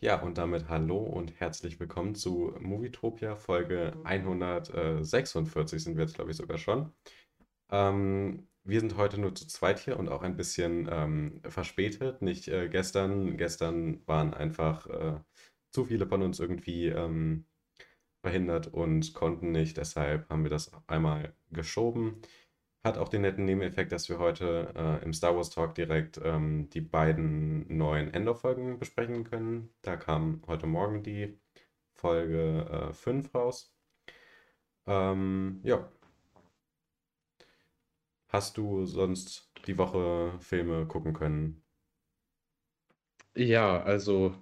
[0.00, 6.30] Ja, und damit hallo und herzlich willkommen zu Movietopia Folge 146 sind wir jetzt, glaube
[6.30, 6.92] ich, sogar schon.
[7.70, 12.22] Ähm, wir sind heute nur zu zweit hier und auch ein bisschen ähm, verspätet.
[12.22, 13.36] Nicht äh, gestern.
[13.36, 15.20] Gestern waren einfach äh,
[15.72, 17.46] zu viele von uns irgendwie ähm,
[18.22, 19.78] verhindert und konnten nicht.
[19.78, 22.22] Deshalb haben wir das einmal geschoben.
[22.84, 26.70] Hat auch den netten Nebeneffekt, dass wir heute äh, im Star Wars Talk direkt ähm,
[26.70, 29.70] die beiden neuen Endor-Folgen besprechen können.
[29.82, 31.38] Da kam heute Morgen die
[31.94, 33.74] Folge äh, 5 raus.
[34.86, 35.90] Ähm, ja.
[38.28, 41.62] Hast du sonst die Woche Filme gucken können?
[43.34, 44.34] Ja, also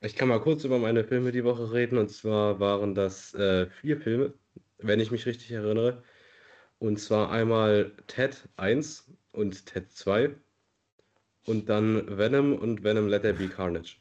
[0.00, 1.98] ich kann mal kurz über meine Filme die Woche reden.
[1.98, 4.34] Und zwar waren das äh, vier Filme,
[4.78, 6.02] wenn ich mich richtig erinnere.
[6.78, 10.36] Und zwar einmal Ted 1 und Ted 2
[11.46, 13.96] und dann Venom und Venom Let There Be Carnage.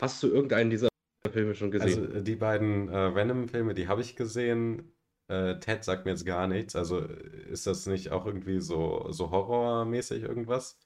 [0.00, 0.88] Hast du irgendeinen dieser
[1.30, 2.12] Filme schon Also gesehen?
[2.12, 4.92] äh, die beiden äh, Venom-Filme, die habe ich gesehen.
[5.28, 6.76] Äh, Ted sagt mir jetzt gar nichts.
[6.76, 10.78] Also äh, ist das nicht auch irgendwie so, so horrormäßig irgendwas?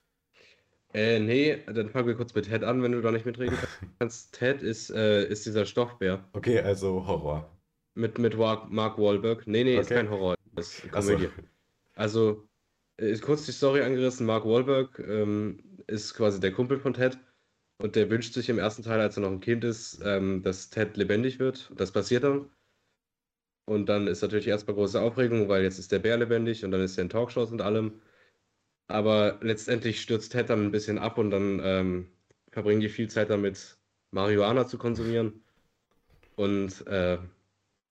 [0.94, 3.58] Äh, nee, dann fangen wir kurz mit Ted an, wenn du da nicht mitreden
[3.98, 4.32] kannst.
[4.38, 7.53] Ted ist, äh, ist dieser Stoffbär Okay, also Horror.
[7.94, 9.46] Mit, mit Mark Wahlberg.
[9.46, 9.94] Nee, nee, ist Okay.
[9.96, 10.90] kein Horror, ist.
[10.90, 11.28] Komödie.
[11.94, 12.48] Also,
[12.96, 14.26] äh, ist kurz die Story angerissen.
[14.26, 17.18] Mark Wahlberg ähm, ist quasi der Kumpel von Ted
[17.78, 20.70] und der wünscht sich im ersten Teil, als er noch ein Kind ist, ähm, dass
[20.70, 21.72] Ted lebendig wird.
[21.76, 22.50] Das passiert dann.
[23.66, 26.82] Und dann ist natürlich erstmal große Aufregung, weil jetzt ist der Bär lebendig und dann
[26.82, 28.00] ist er in Talkshows und allem.
[28.88, 32.08] Aber letztendlich stürzt Ted dann ein bisschen ab und dann ähm,
[32.50, 33.78] verbringen die viel Zeit damit,
[34.10, 35.42] Marihuana zu konsumieren
[36.36, 37.18] und äh,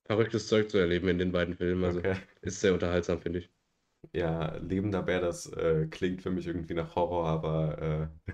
[0.06, 1.84] verrücktes Zeug zu erleben in den beiden Filmen.
[1.84, 2.16] Also Okay.
[2.42, 3.52] ist sehr unterhaltsam, finde ich.
[4.14, 8.34] Ja, lebender Bär, das äh, klingt für mich irgendwie nach Horror, aber äh,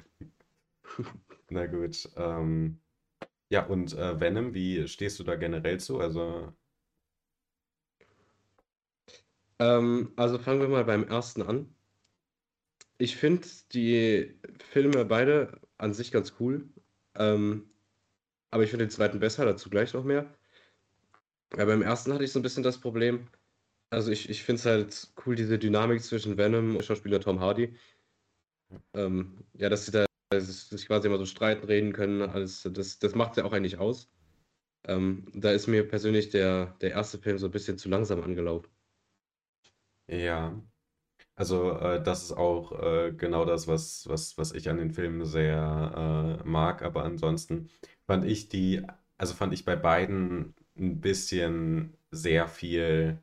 [1.50, 2.10] na gut.
[2.16, 2.82] Ähm,
[3.52, 6.00] ja, und äh, Venom, wie stehst du da generell zu?
[6.00, 6.54] Also,
[9.60, 11.74] Ähm, also fangen wir mal beim ersten an.
[12.98, 16.70] Ich finde die Filme beide an sich ganz cool.
[17.16, 17.70] Ähm,
[18.52, 20.39] aber ich finde den zweiten besser, dazu gleich noch mehr.
[21.58, 23.28] Ja, beim ersten hatte ich so ein bisschen das Problem.
[23.92, 27.76] Also ich, ich finde es halt cool, diese Dynamik zwischen Venom und Schauspieler Tom Hardy.
[28.94, 30.06] Ähm, ja, dass sie da
[30.40, 34.12] sich quasi immer so streiten, reden können, alles, das, das macht ja auch eigentlich aus.
[34.86, 38.70] Ähm, da ist mir persönlich der, der erste Film so ein bisschen zu langsam angelaufen.
[40.08, 40.62] ja.
[41.36, 45.26] Also, äh, das ist auch äh, genau das, was, was, was ich an den Filmen
[45.26, 47.70] sehr äh, mag, aber ansonsten
[48.08, 48.86] fand ich die,
[49.18, 53.20] also fand ich bei beiden ein bisschen sehr viel.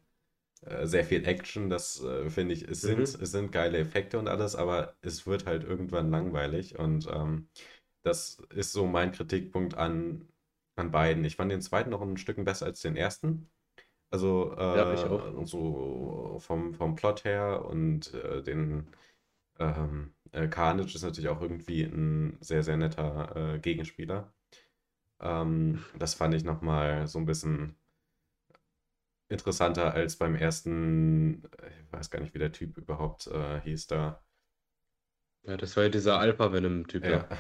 [0.63, 3.15] äh, sehr viel Action, das äh, finde ich, es sind, Mhm.
[3.15, 7.49] es sind geile Effekte und alles, aber es wird halt irgendwann langweilig und ähm,
[8.05, 10.29] das ist so mein Kritikpunkt an,
[10.77, 11.25] an beiden.
[11.25, 13.51] Ich fand den zweiten noch ein Stück besser als den ersten.
[14.11, 15.35] Also Ja, ich auch.
[15.43, 18.89] äh, so vom, vom Plot her und äh, den
[19.59, 24.33] ähm, äh, Carnage ist natürlich auch irgendwie ein sehr, sehr netter äh, Gegenspieler.
[25.21, 27.77] Ähm, das fand ich nochmal so ein bisschen
[29.29, 34.23] interessanter als beim ersten, ich weiß gar nicht, wie der Typ überhaupt äh, hieß da.
[35.45, 37.31] Ja, das war ja dieser Alpha-Venom-Typ Ja, da.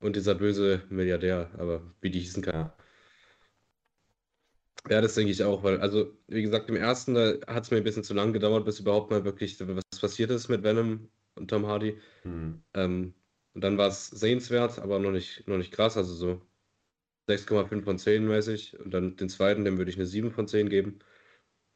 [0.00, 2.52] Und dieser böse Milliardär, aber wie die hießen kann.
[2.52, 2.74] ja,
[4.88, 7.84] Ja, das denke ich auch, weil, also, wie gesagt, im ersten, hat es mir ein
[7.84, 11.66] bisschen zu lang gedauert, bis überhaupt mal wirklich was passiert ist mit Venom und Tom
[11.66, 12.00] Hardy.
[12.24, 13.14] hm, Ähm,
[13.58, 16.40] und dann war es sehenswert, aber noch nicht, noch nicht krass, also so
[17.28, 18.78] 6,5 von 10 mäßig.
[18.78, 21.00] Und dann den zweiten, dem würde ich eine 7 von 10 geben,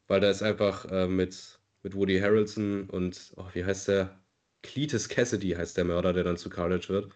[0.07, 4.17] weil da ist einfach äh, mit, mit Woody Harrelson und, oh, wie heißt der?
[4.61, 7.11] Cletus Cassidy heißt der Mörder, der dann zu Carnage wird,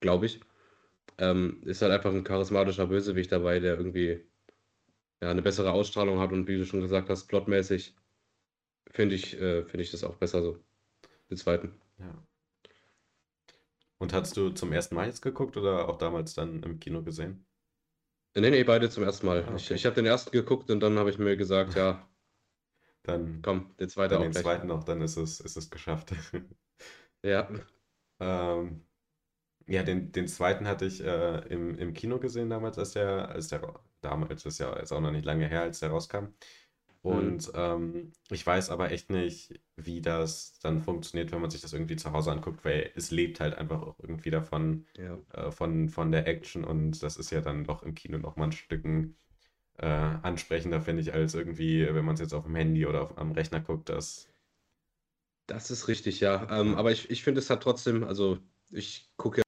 [0.00, 0.40] glaube ich.
[1.18, 4.24] Ähm, ist halt einfach ein charismatischer Bösewicht dabei, der irgendwie
[5.20, 7.94] ja, eine bessere Ausstrahlung hat und wie du schon gesagt hast, plotmäßig
[8.90, 10.58] finde ich, äh, finde ich das auch besser so.
[11.28, 11.78] Den zweiten.
[11.98, 12.26] ja.
[14.04, 17.46] Und hast du zum ersten Mal jetzt geguckt oder auch damals dann im Kino gesehen?
[18.36, 19.48] Nee, nee, beide zum ersten Mal.
[19.48, 19.74] Ah, Ich, okay.
[19.74, 22.08] ich habe den ersten geguckt und dann habe ich mir gesagt, ja,
[23.02, 24.42] Dann, komm, den zweiten dann auch den gleich.
[24.42, 26.12] zweiten noch, dann ist es, ist es geschafft.
[27.22, 27.48] Ja,
[28.20, 28.86] Ähm,
[29.68, 33.48] ja, den, den zweiten hatte ich äh, im, im Kino gesehen damals, als der, als
[33.48, 36.26] der, damals ist ja jetzt auch noch nicht lange her, als der rauskam.
[37.06, 37.42] Mhm.
[37.42, 41.72] Und ähm, ich weiß aber echt nicht, wie das dann funktioniert, wenn man sich das
[41.72, 45.18] irgendwie zu Hause anguckt, weil es lebt halt einfach auch irgendwie davon, Ja.
[45.32, 48.46] äh, von, von der Action und das ist ja dann doch im Kino noch mal
[48.46, 49.16] ein Stücken
[49.78, 53.18] äh, ansprechender, finde ich, als irgendwie, wenn man es jetzt auf dem Handy oder auf,
[53.18, 54.28] am Rechner guckt, das,
[55.46, 56.46] Das ist richtig, ja.
[56.50, 58.38] Ähm, ja, aber ich, ich finde, es hat trotzdem, also
[58.70, 59.42] ich gucke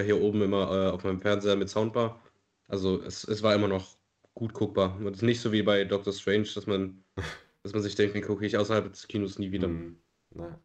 [0.00, 2.22] hier oben immer äh, auf meinem Fernseher mit Soundbar.
[2.68, 3.98] Also es, es war immer noch
[4.40, 4.96] gut guckbar.
[4.98, 7.04] Und nicht so wie bei Doctor Strange, dass man,
[7.62, 9.68] dass man sich denkt, den gucke ich außerhalb des Kinos nie wieder.
[9.68, 10.60] Hm, na.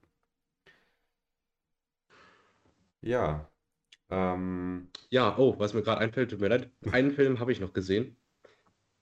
[3.01, 3.51] Ja.
[4.10, 6.72] Ähm, Ja, oh, was mir gerade einfällt, tut mir leid.
[6.92, 8.18] Einen Film habe ich noch gesehen,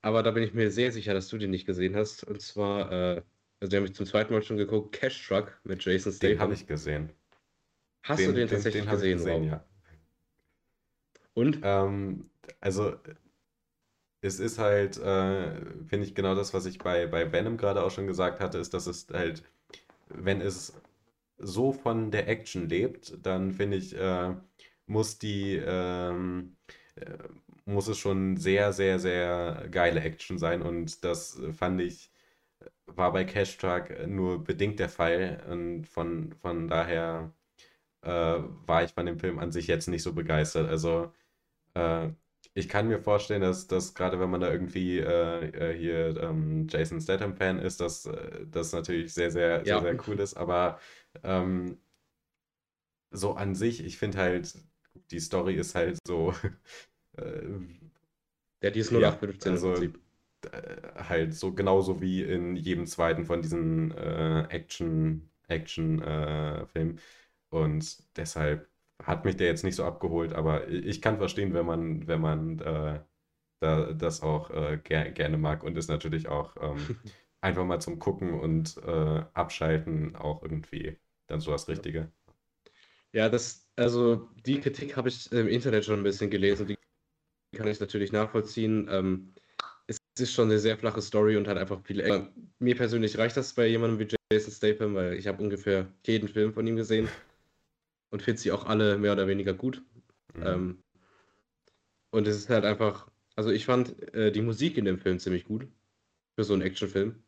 [0.02, 2.24] aber da bin ich mir sehr sicher, dass du den nicht gesehen hast.
[2.26, 3.24] Und zwar, äh,
[3.60, 6.54] also den habe ich zum zweiten Mal schon geguckt, Cash Truck mit Jason den habe
[6.54, 6.54] Statham.
[6.54, 7.14] ich gesehen.
[8.04, 9.68] Hast du Den, den den, tatsächlich den gesehen, gesehen, ja.
[11.34, 11.60] Und?
[11.62, 12.30] Ähm,
[12.60, 12.98] also
[14.24, 15.56] es ist halt, äh,
[15.88, 18.74] finde ich, genau das, was ich bei, bei Venom gerade auch schon gesagt hatte, ist,
[18.74, 19.44] dass es halt,
[20.10, 20.74] wenn es
[21.40, 24.36] so von der Action lebt, dann finde ich, äh,
[24.88, 26.58] muss die, ähm,
[26.96, 27.18] äh,
[27.66, 32.12] muss es schon sehr, sehr, sehr geile Action sein und das fand ich,
[32.86, 37.34] war bei Cash Truck nur bedingt der Fall und von, von daher
[38.04, 40.70] äh, war ich von dem Film an sich jetzt nicht so begeistert.
[40.70, 41.14] Also
[41.76, 42.10] äh,
[42.54, 46.68] ich kann mir vorstellen, dass, dass gerade wenn man da irgendwie äh, äh, hier ähm,
[46.70, 49.82] Jason Statham-Fan ist, dass äh, das natürlich sehr, sehr, sehr, Ja.
[49.82, 50.36] sehr cool ist.
[50.36, 50.80] Aber
[51.24, 51.80] ähm,
[53.12, 54.54] so an sich, ich finde halt,
[55.12, 56.34] die Story ist halt so,
[57.18, 57.44] äh,
[58.64, 60.00] Ja, die ist ja, 0815 im also Prinzip.
[60.52, 67.00] äh, halt so genauso wie in jedem zweiten von diesen äh, Action, Action äh, Filmen.
[67.50, 68.70] Und deshalb
[69.02, 72.60] hat mich der jetzt nicht so abgeholt, aber ich kann verstehen, wenn man, wenn man
[72.60, 73.00] äh,
[73.60, 76.78] da, das auch äh, ger gerne mag und ist natürlich auch ähm,
[77.42, 80.98] einfach mal zum Gucken und äh, Abschalten auch irgendwie
[81.28, 82.12] dann so das Richtige.
[83.12, 86.78] Ja, das, also die Kritik habe ich im Internet schon ein bisschen gelesen, die
[87.56, 88.88] kann ich natürlich nachvollziehen.
[88.90, 89.34] Ähm,
[89.88, 92.04] es ist schon eine sehr flache Story und hat einfach viele.
[92.04, 92.28] Äh,
[92.60, 96.54] mir persönlich reicht das bei jemandem wie Jason Statham, weil ich habe ungefähr jeden Film
[96.54, 97.08] von ihm gesehen
[98.14, 99.84] und finde sie auch alle mehr oder weniger gut.
[100.36, 100.44] Mhm.
[100.46, 100.84] Ähm,
[102.12, 105.46] und es ist halt einfach, also ich fand äh, die Musik in dem Film ziemlich
[105.46, 105.68] gut
[106.36, 107.24] für so einen Actionfilm.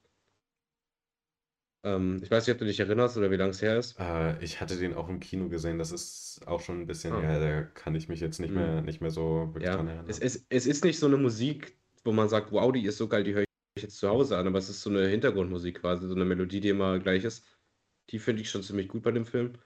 [1.84, 4.00] Ähm, ich weiß nicht, ob du dich erinnerst oder wie lange es her ist.
[4.00, 7.22] Äh, ich hatte den auch im Kino gesehen, das ist auch schon ein bisschen Ah.
[7.22, 8.60] her, da kann ich mich jetzt nicht Mhm.
[8.60, 10.22] mehr, nicht mehr so wirklich Ja, dran es, erinnern.
[10.22, 13.24] es, es ist nicht so eine Musik, wo man sagt, wow, die ist so geil,
[13.24, 13.44] die höre
[13.76, 16.60] ich jetzt zu Hause an, aber es ist so eine Hintergrundmusik quasi, so eine Melodie,
[16.60, 17.46] die immer gleich ist.
[18.12, 19.58] Die finde ich schon ziemlich gut bei dem Film.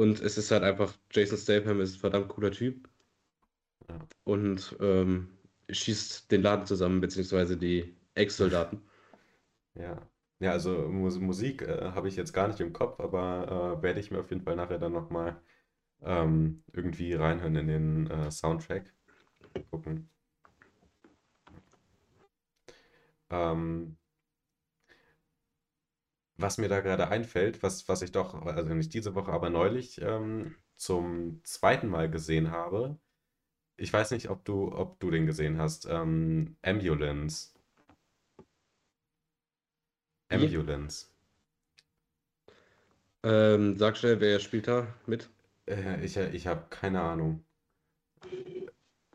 [0.00, 2.88] Und es ist halt einfach, Jason Statham ist ein verdammt cooler Typ
[4.24, 5.28] und ähm,
[5.68, 8.80] schießt den Laden zusammen, beziehungsweise die Ex-Soldaten.
[9.74, 10.00] Ja.
[10.38, 14.00] Ja, also Mus Musik äh, habe ich jetzt gar nicht im Kopf, aber äh, werde
[14.00, 15.38] ich mir auf jeden Fall nachher dann nochmal
[16.02, 18.94] ähm, irgendwie reinhören in den äh, Soundtrack.
[19.70, 20.08] Gucken.
[23.28, 23.98] Ähm,
[26.42, 30.00] was mir da gerade einfällt, was, was ich doch, also nicht diese Woche, aber neulich
[30.00, 32.98] ähm, zum zweiten Mal gesehen habe.
[33.76, 35.86] Ich weiß nicht, ob du, ob du den gesehen hast.
[35.90, 37.50] Ähm, Ambulance.
[40.30, 41.06] Ambulance.
[43.22, 45.30] Ähm, sag schnell, wer spielt da mit?
[45.66, 47.44] Äh, ich ich habe keine Ahnung.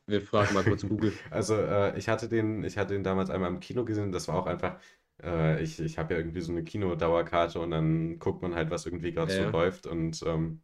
[0.07, 1.13] Wir fragen mal kurz Google.
[1.31, 4.12] Also äh, ich hatte den, ich hatte den damals einmal im Kino gesehen.
[4.12, 4.80] Das war auch einfach,
[5.24, 8.86] äh, ich, ich habe ja irgendwie so eine Kinodauerkarte und dann guckt man halt, was
[8.86, 9.88] irgendwie gerade Ja, so läuft.
[9.88, 10.64] Und ähm,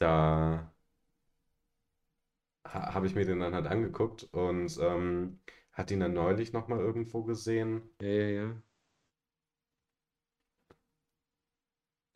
[0.00, 0.72] da
[2.66, 5.40] ha habe ich mir den dann halt angeguckt und ähm,
[5.72, 7.82] hatte ihn dann neulich nochmal irgendwo gesehen.
[8.00, 8.62] Ja, ja, ja.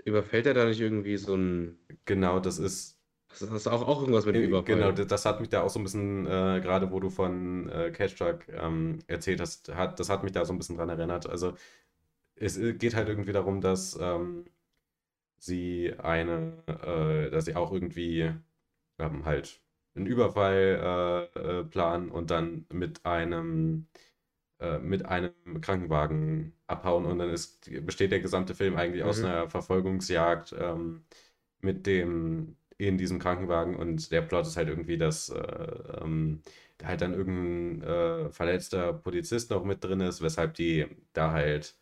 [0.05, 1.79] Überfällt er da nicht irgendwie so ein.
[2.05, 3.00] Genau, das ist.
[3.39, 4.93] Das ist auch, auch irgendwas mit dem Äh, Genau, Überfall.
[4.93, 7.91] das, das hat mich da auch so ein bisschen, äh, gerade wo du von äh,
[7.91, 11.29] Cash Truck ähm, erzählt hast, hat, das hat mich da so ein bisschen dran erinnert.
[11.29, 11.55] Also
[12.37, 14.47] es äh, geht halt irgendwie darum, dass ähm,
[15.39, 18.33] sie eine, äh, dass sie auch irgendwie
[18.99, 19.61] ähm, halt
[19.97, 23.89] einen Überfall äh, äh, planen und dann mit einem
[24.83, 25.33] mit einem
[25.63, 29.25] Krankenwagen abhauen und dann ist, besteht der gesamte Film eigentlich aus Mhm.
[29.25, 31.05] einer Verfolgungsjagd ähm,
[31.61, 32.57] mit dem
[32.89, 35.39] in diesem Krankenwagen und der Plot ist halt irgendwie, dass äh,
[36.03, 36.43] ähm,
[36.79, 41.77] da halt dann irgendein äh, verletzter Polizist noch mit drin ist, weshalb die da halt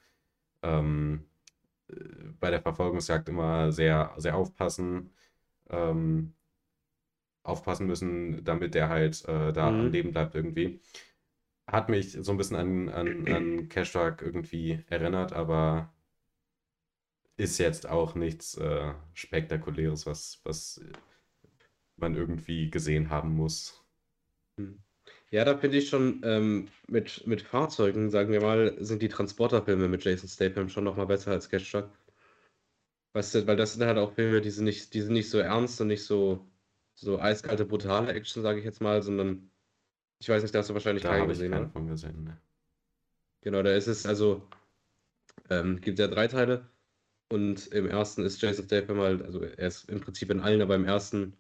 [0.63, 1.27] ähm,
[1.91, 1.95] äh,
[2.41, 5.13] bei der Verfolgungsjagd immer sehr, sehr aufpassen,
[5.71, 6.35] ähm,
[7.43, 9.91] aufpassen müssen, damit der halt äh, da am Mhm.
[9.91, 10.81] Leben bleibt irgendwie.
[11.69, 15.93] Hat mich so ein bisschen an, an, an Cash Truck irgendwie erinnert, aber
[17.39, 20.81] ist jetzt auch nichts äh, Spektakuläres, was, was
[21.97, 23.85] man irgendwie gesehen haben muss.
[24.57, 24.81] Hm.
[25.31, 29.89] Ja, da finde ich schon ähm, mit, mit Fahrzeugen, sagen wir mal, sind die Transporterfilme
[29.89, 31.91] mit Jason Statham schon nochmal besser als Cash Truck.
[33.13, 35.39] Weißt du, weil das sind halt auch Filme, die sind nicht, die sind nicht so
[35.39, 36.45] ernst und nicht so,
[36.95, 39.51] so eiskalte, brutale Action, sage ich jetzt mal, sondern
[40.19, 42.25] ich weiß nicht, da hast du wahrscheinlich Da keinen habe ich gesehen, keinen von gesehen.
[42.25, 42.37] Ne?
[43.43, 44.43] Genau, da ist es also,
[45.51, 46.69] ähm, gibt ja drei Teile
[47.31, 50.75] und im ersten ist Jason Statham halt, also er ist im Prinzip in allen, aber
[50.77, 51.37] im ersten,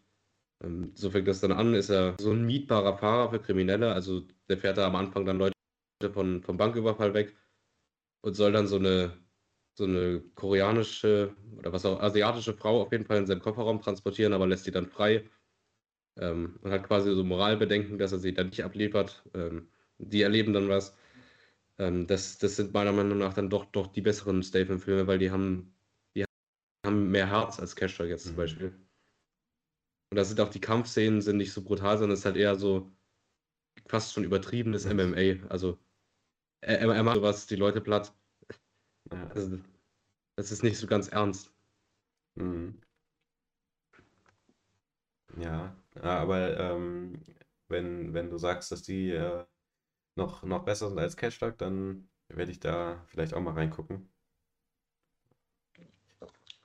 [0.63, 4.23] ähm, so fängt das dann an, ist er so ein mietbarer Fahrer für Kriminelle, also
[4.49, 5.55] der fährt da am Anfang dann Leute
[6.13, 7.37] von, vom Banküberfall weg
[8.23, 9.13] und soll dann so eine,
[9.75, 14.33] so eine koreanische oder was auch asiatische Frau auf jeden Fall in seinem Kofferraum transportieren,
[14.33, 15.29] aber lässt sie dann frei
[16.19, 19.25] ähm, und hat quasi so Moralbedenken, dass er sie dann nicht abliefert.
[19.35, 19.69] Ähm,
[19.99, 20.97] die erleben dann was.
[21.79, 25.31] Ähm, das, das sind meiner Meinung nach dann doch, doch die besseren Statham-Filme, weil die
[25.31, 25.78] haben, die
[26.89, 28.37] haben mehr Herz als Cash jetzt zum Mhm.
[28.37, 28.75] Beispiel.
[30.11, 32.57] Und da sind auch die Kampfszenen sind nicht so brutal, sondern es ist halt eher
[32.57, 32.91] so
[33.87, 35.47] fast schon übertriebenes MMA.
[35.49, 35.79] Also
[36.61, 38.15] er, er macht sowas, die Leute platt.
[39.11, 39.59] Also,
[40.37, 41.55] das ist nicht so ganz ernst.
[42.37, 42.81] Mhm.
[45.37, 47.23] Ja, aber ähm,
[47.69, 49.45] wenn, wenn du sagst, dass die äh,
[50.17, 54.11] noch, noch besser sind als Cash Dog, dann werde ich da vielleicht auch mal reingucken.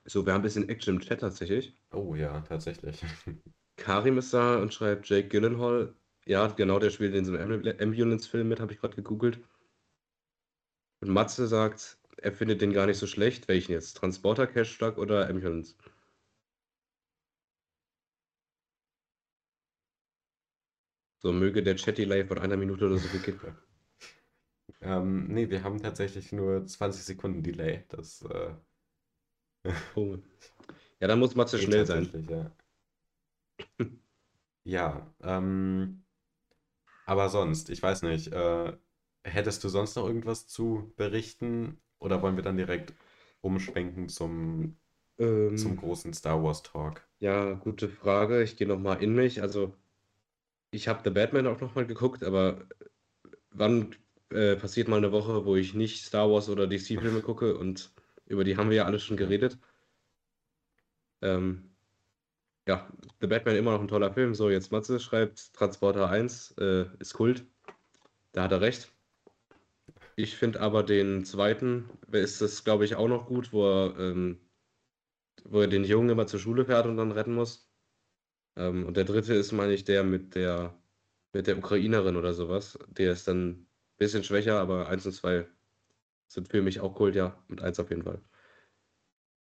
[0.05, 1.75] So, wir haben ein bisschen Action im Chat tatsächlich.
[1.91, 3.01] Oh ja, tatsächlich.
[3.75, 5.93] Karim ist da und schreibt Jake Gyllenhaal.
[6.25, 9.41] Ja, genau, der spielt in so einem Ambu- Ambulance-Film mit, habe ich gerade gegoogelt.
[11.01, 13.47] Und Matze sagt, er findet den gar nicht so schlecht.
[13.47, 13.93] Welchen jetzt?
[13.97, 15.75] Transporter, Cash Truck oder Ambulance?
[21.23, 23.39] So möge der Chat-Delay von einer Minute oder so beginnen.
[24.81, 27.85] Ähm, nee, wir haben tatsächlich nur 20 Sekunden Delay.
[27.89, 28.53] Das äh,
[30.99, 32.13] Ja, dann muss Matze schnell sein.
[32.29, 32.51] ja.
[34.63, 36.05] Ja, ähm,
[37.05, 38.77] aber sonst, ich weiß nicht, äh,
[39.23, 42.93] hättest du sonst noch irgendwas zu berichten oder wollen wir dann direkt
[43.41, 44.79] umschwenken zum,
[45.55, 47.07] zum Ähm, großen Star Wars Talk?
[47.19, 48.43] ja, gute Frage.
[48.43, 49.41] Ich gehe nochmal in mich.
[49.41, 49.75] Also,
[50.71, 52.67] ich habe The Batman auch nochmal geguckt, aber
[53.51, 53.95] wann
[54.31, 57.93] äh, passiert mal eine Woche, wo ich nicht Star Wars oder DC-Filme gucke und
[58.25, 59.57] über die haben wir ja alle schon geredet.
[61.21, 61.73] Ähm,
[62.67, 62.87] ja,
[63.21, 64.35] The Batman immer noch ein toller Film.
[64.35, 67.45] So, jetzt Matze schreibt, Transporter 1 äh, ist Kult.
[68.31, 68.91] Da hat er recht.
[70.15, 74.39] Ich finde aber den zweiten, ist das, glaube ich, auch noch gut, wo er, ähm,
[75.43, 77.69] wo er den Jungen immer zur Schule fährt und dann retten muss.
[78.55, 80.79] Ähm, und der dritte ist, meine ich, der mit der,
[81.33, 82.77] mit der Ukrainerin oder sowas.
[82.87, 85.47] Der ist dann ein bisschen schwächer, aber 1 und 2
[86.27, 87.37] sind für mich auch Kult, ja.
[87.49, 88.21] Und 1 auf jeden Fall.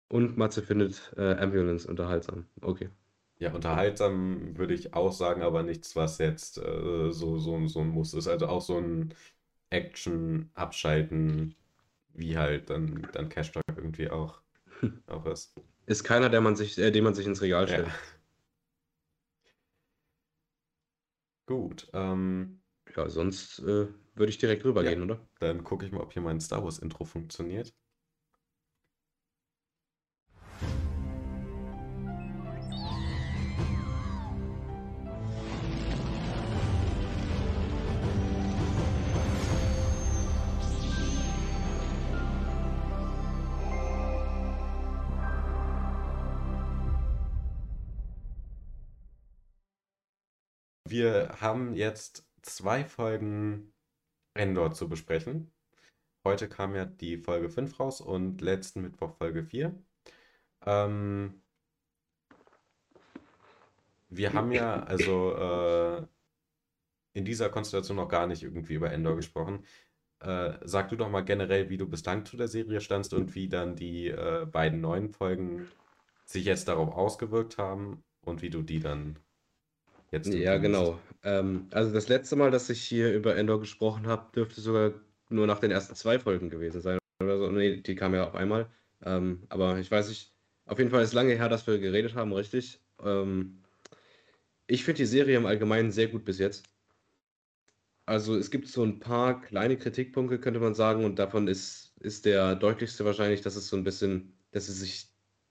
[0.10, 2.46] Und Matze findet äh, Ambulance unterhaltsam.
[2.62, 2.92] Okay.
[3.40, 7.88] Ja, unterhaltsam würde ich auch sagen, aber nichts, was jetzt äh, so, so, so ein
[7.90, 8.28] Muss ist.
[8.28, 9.16] Also auch so ein
[9.72, 11.56] Action-Abschalten,
[12.14, 14.42] wie halt dann, dann Cash Talk irgendwie auch,
[15.08, 15.56] auch ist.
[15.86, 17.74] Ist keiner, der man sich, äh, den man sich ins Regal Ja.
[17.74, 17.90] stellt.
[21.46, 22.62] Gut, ähm,
[22.96, 25.06] Ja, sonst äh, würde ich direkt rübergehen, Ja.
[25.06, 25.28] oder?
[25.40, 27.74] dann gucke ich mal, ob hier mein Star Wars Intro funktioniert.
[50.88, 53.74] Wir haben jetzt zwei Folgen
[54.34, 55.52] Endor zu besprechen.
[56.24, 59.74] Heute kam ja die Folge 5 raus und letzten Mittwoch Folge 4.
[60.66, 61.42] Ähm,
[64.10, 66.06] wir haben ja also äh,
[67.14, 69.66] in dieser Konstellation noch gar nicht irgendwie über Endor gesprochen.
[70.20, 73.50] Äh, sag du doch mal generell, wie du bislang zu der Serie standst und wie
[73.50, 75.68] dann die äh, beiden neuen Folgen
[76.26, 79.18] sich jetzt darauf ausgewirkt haben und wie du die dann
[80.12, 81.00] jetzt Ja, genau.
[81.24, 84.94] Ähm, also das letzte Mal, dass ich hier über Endor gesprochen habe, dürfte sogar
[85.30, 87.50] nur nach den ersten zwei Folgen gewesen sein oder so.
[87.50, 88.70] Nee, die kamen ja auf einmal.
[89.04, 90.36] Ähm, aber ich weiß nicht.
[90.66, 92.80] Auf jeden Fall ist lange her, dass wir geredet haben, richtig.
[93.04, 93.64] Ähm,
[94.68, 96.64] ich finde die Serie im Allgemeinen sehr gut bis jetzt.
[98.06, 102.26] Also es gibt so ein paar kleine Kritikpunkte, könnte man sagen, und davon ist, ist
[102.26, 105.08] der deutlichste wahrscheinlich, dass es so ein bisschen, dass es sich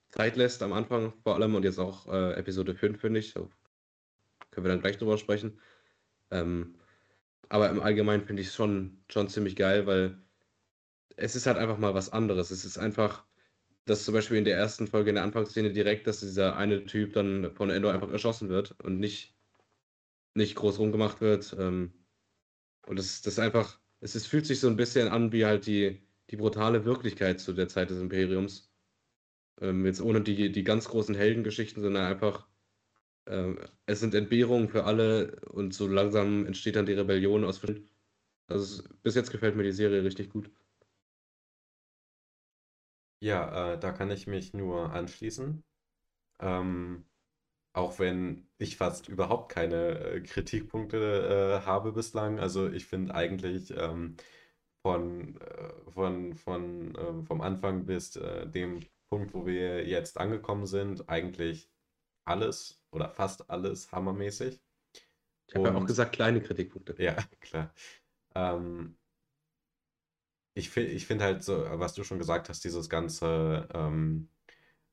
[0.09, 3.33] Zeit lässt am Anfang vor allem und jetzt auch äh, Episode 5, finde ich.
[4.51, 5.59] Können wir dann gleich drüber sprechen.
[6.31, 6.75] Ähm,
[7.49, 10.17] aber im Allgemeinen finde ich es schon, schon ziemlich geil, weil
[11.17, 12.51] es ist halt einfach mal was anderes.
[12.51, 13.25] Es ist einfach,
[13.85, 17.13] dass zum Beispiel in der ersten Folge, in der Anfangsszene direkt, dass dieser eine Typ
[17.13, 19.35] dann von Endor einfach erschossen wird und nicht,
[20.33, 21.55] nicht groß rumgemacht wird.
[21.59, 21.93] Ähm,
[22.87, 26.01] und das, das einfach, es ist, fühlt sich so ein bisschen an wie halt die,
[26.29, 28.73] die brutale Wirklichkeit zu der Zeit des Imperiums.
[29.61, 32.47] Ähm, jetzt ohne die, die ganz großen Heldengeschichten, sondern einfach
[33.27, 37.61] Ähm, es sind Entbehrungen für alle und so langsam entsteht dann die Rebellion aus.
[38.47, 40.51] Also bis jetzt gefällt mir die Serie richtig gut.
[43.21, 45.63] Ja, äh, da kann ich mich nur anschließen.
[46.41, 47.05] Ähm,
[47.73, 52.39] auch wenn ich fast überhaupt keine äh, Kritikpunkte äh, habe bislang.
[52.39, 54.17] Also ich finde eigentlich ähm,
[54.83, 60.67] von, äh, von, von, ähm, vom Anfang bis äh, dem Punkt, wo wir jetzt angekommen
[60.67, 61.70] sind, eigentlich
[62.31, 64.59] alles oder fast alles hammermäßig.
[65.47, 66.95] Ich habe ja auch gesagt, kleine Kritikpunkte.
[67.01, 67.73] Ja, klar.
[68.35, 68.95] Ähm,
[70.53, 74.29] ich finde ich find halt so, was du schon gesagt hast, dieses ganze, ähm,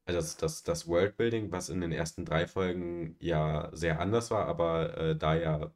[0.04, 4.46] also das, das, das Worldbuilding, was in den ersten drei Folgen ja sehr anders war,
[4.46, 5.72] aber äh, da ja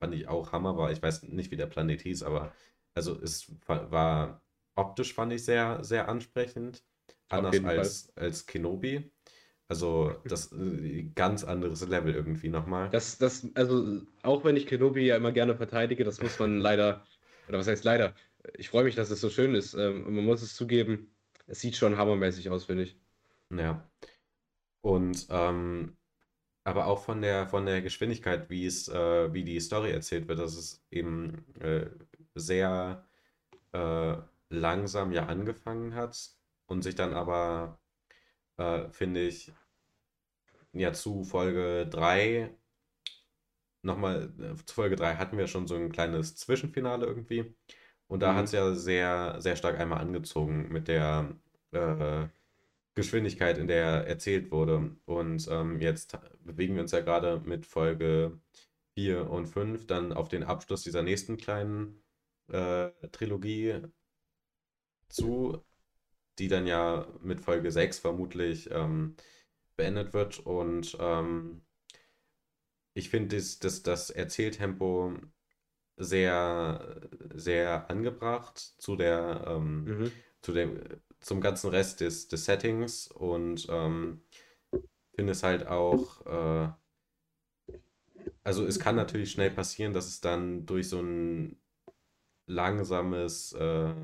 [0.00, 0.92] fand ich auch Hammer war.
[0.92, 2.52] Ich weiß nicht, wie der Planet hieß, aber
[2.94, 4.42] also es war
[4.74, 6.84] optisch fand ich sehr, sehr ansprechend.
[7.28, 9.10] Anders als, als Kenobi.
[9.74, 12.90] Also das äh, ganz anderes Level irgendwie nochmal.
[12.90, 17.04] Das, das, also auch wenn ich Kenobi ja immer gerne verteidige, das muss man leider,
[17.48, 18.14] oder was heißt leider,
[18.56, 19.74] ich freue mich, dass es so schön ist.
[19.74, 21.12] Ähm, man muss es zugeben,
[21.48, 22.96] es sieht schon hammermäßig aus, finde ich.
[23.50, 23.84] Ja.
[24.80, 25.96] Und ähm,
[26.62, 30.38] aber auch von der von der Geschwindigkeit, wie es, äh, wie die Story erzählt wird,
[30.38, 31.86] dass es eben äh,
[32.36, 33.04] sehr
[33.72, 34.14] äh,
[34.50, 36.30] langsam ja angefangen hat
[36.66, 37.80] und sich dann aber,
[38.56, 39.52] äh, finde ich,
[40.80, 42.50] ja zu Folge 3
[43.84, 47.54] nochmal, äh, zu Folge 3 hatten wir schon so ein kleines Zwischenfinale irgendwie.
[48.06, 48.58] Und da hat es mhm.
[48.58, 51.34] ja sehr, sehr stark einmal angezogen mit der
[51.72, 52.26] äh,
[52.94, 54.96] Geschwindigkeit, in der erzählt wurde.
[55.06, 58.40] Und ähm, jetzt bewegen wir uns ja gerade mit Folge
[58.94, 62.02] 4 und 5 dann auf den Abschluss dieser nächsten kleinen
[62.48, 63.80] äh, Trilogie
[65.08, 65.62] zu,
[66.38, 69.16] die dann ja mit Folge 6 vermutlich ähm,
[69.76, 70.40] beendet wird.
[70.40, 71.62] Und ähm,
[72.94, 75.14] ich finde das, das, das Erzähltempo
[75.96, 80.12] sehr, sehr angebracht zu der, ähm, mhm.
[80.42, 80.80] zu dem,
[81.20, 84.22] zum ganzen Rest des, des Settings und ähm,
[85.14, 86.72] finde es halt auch, äh,
[88.42, 91.60] also es kann natürlich schnell passieren, dass es dann durch so ein
[92.46, 93.94] langsames äh,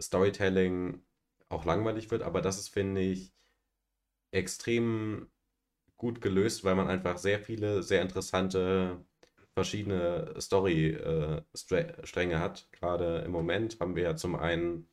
[0.00, 1.02] Storytelling
[1.48, 3.32] auch langweilig wird, aber das ist, finde ich,
[4.30, 5.28] extrem
[5.96, 9.04] gut gelöst, weil man einfach sehr viele, sehr interessante
[9.52, 12.68] verschiedene Story-Stränge äh, hat.
[12.72, 14.88] Gerade im Moment haben wir ja zum einen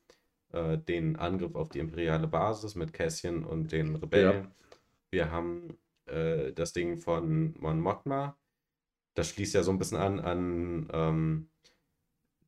[0.51, 4.43] äh, den Angriff auf die imperiale Basis mit Cassian und den Rebellen.
[4.43, 4.51] Ja.
[5.11, 8.37] Wir haben äh, das Ding von Mon Mothma.
[9.13, 11.49] Das schließt ja so ein bisschen an an ähm,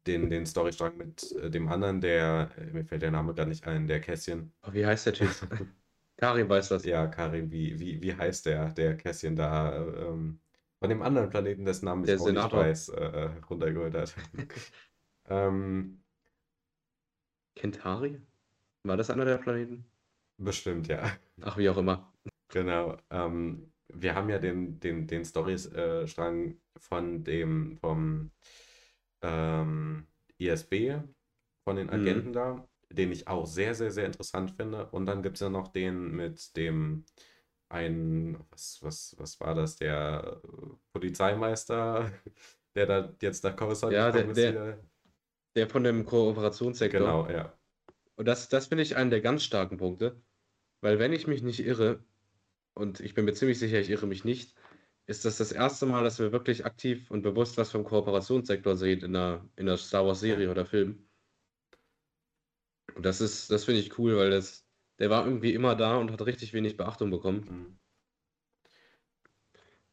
[0.08, 3.68] den, den Storystrang mit äh, dem anderen, der, äh, mir fällt der Name gar nicht
[3.68, 4.52] ein, der Cassian.
[4.68, 5.30] Oh, wie heißt der Typ?
[6.20, 6.84] Karim weiß das.
[6.84, 9.86] Ja, Karim, wie, wie, wie heißt der, der Cassian da?
[9.86, 10.42] Ähm,
[10.80, 14.14] von dem anderen Planeten, dessen Namen ich auch nicht weiß, äh, runtergeholt hat.
[15.30, 16.04] ähm,
[17.56, 18.22] Kentari?
[18.84, 19.86] War das einer der Planeten?
[20.38, 21.10] Bestimmt, ja.
[21.42, 22.12] Ach, wie auch immer.
[22.50, 22.98] Genau.
[23.10, 28.32] Ähm, wir haben ja den, den, den Storystrang von dem, vom
[29.22, 30.06] ähm,
[30.38, 31.00] ISB,
[31.64, 31.94] von den mhm.
[31.94, 32.34] Agenten mhm.
[32.34, 34.88] da, den ich auch sehr, sehr, sehr interessant finde.
[34.88, 37.06] Und dann gibt es ja noch den mit dem
[37.70, 40.42] ein, was, was, was war das, der
[40.92, 42.12] Polizeimeister,
[42.76, 44.80] der da jetzt nach Coruscant ja, der, der,
[45.56, 47.00] der, von dem Kooperationssektor.
[47.00, 47.54] Genau, ja.
[48.16, 50.22] Und das, das finde ich einen der ganz starken Punkte,
[50.82, 52.04] weil wenn ich mich nicht irre,
[52.74, 54.56] und ich bin mir ziemlich sicher, ich irre mich nicht,
[55.06, 59.02] ist das das erste Mal, dass wir wirklich aktiv und bewusst was vom Kooperationssektor sehen
[59.02, 61.09] in der, in der Star Wars Serie oder Film.
[63.00, 64.68] Und das ist, das finde ich cool, weil das,
[65.00, 67.80] der war irgendwie immer da und hat richtig wenig Beachtung bekommen.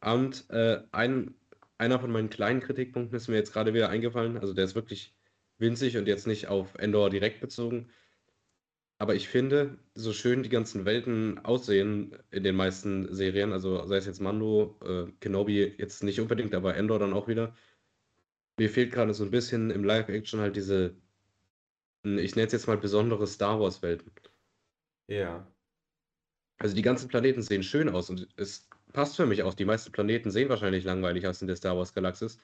[0.01, 0.11] Mhm.
[0.11, 1.33] Und äh, ein,
[1.77, 4.37] einer von meinen kleinen Kritikpunkten ist mir jetzt gerade wieder eingefallen.
[4.37, 5.15] Also der ist wirklich
[5.57, 7.89] winzig und jetzt nicht auf Endor direkt bezogen.
[8.97, 13.95] Aber ich finde, so schön die ganzen Welten aussehen in den meisten Serien, also sei
[13.95, 17.55] es jetzt Mando, äh, Kenobi jetzt nicht unbedingt, aber Endor dann auch wieder.
[18.59, 20.97] Mir fehlt gerade so ein bisschen im Live-Action halt diese,
[22.17, 24.11] ich nenne es jetzt mal besondere Star Wars-Welten.
[25.07, 25.47] Ja.
[26.59, 29.53] Also die ganzen Planeten sehen schön aus und es passt für mich auch.
[29.53, 32.39] Die meisten Planeten sehen wahrscheinlich langweilig aus in der Star Wars Galaxis.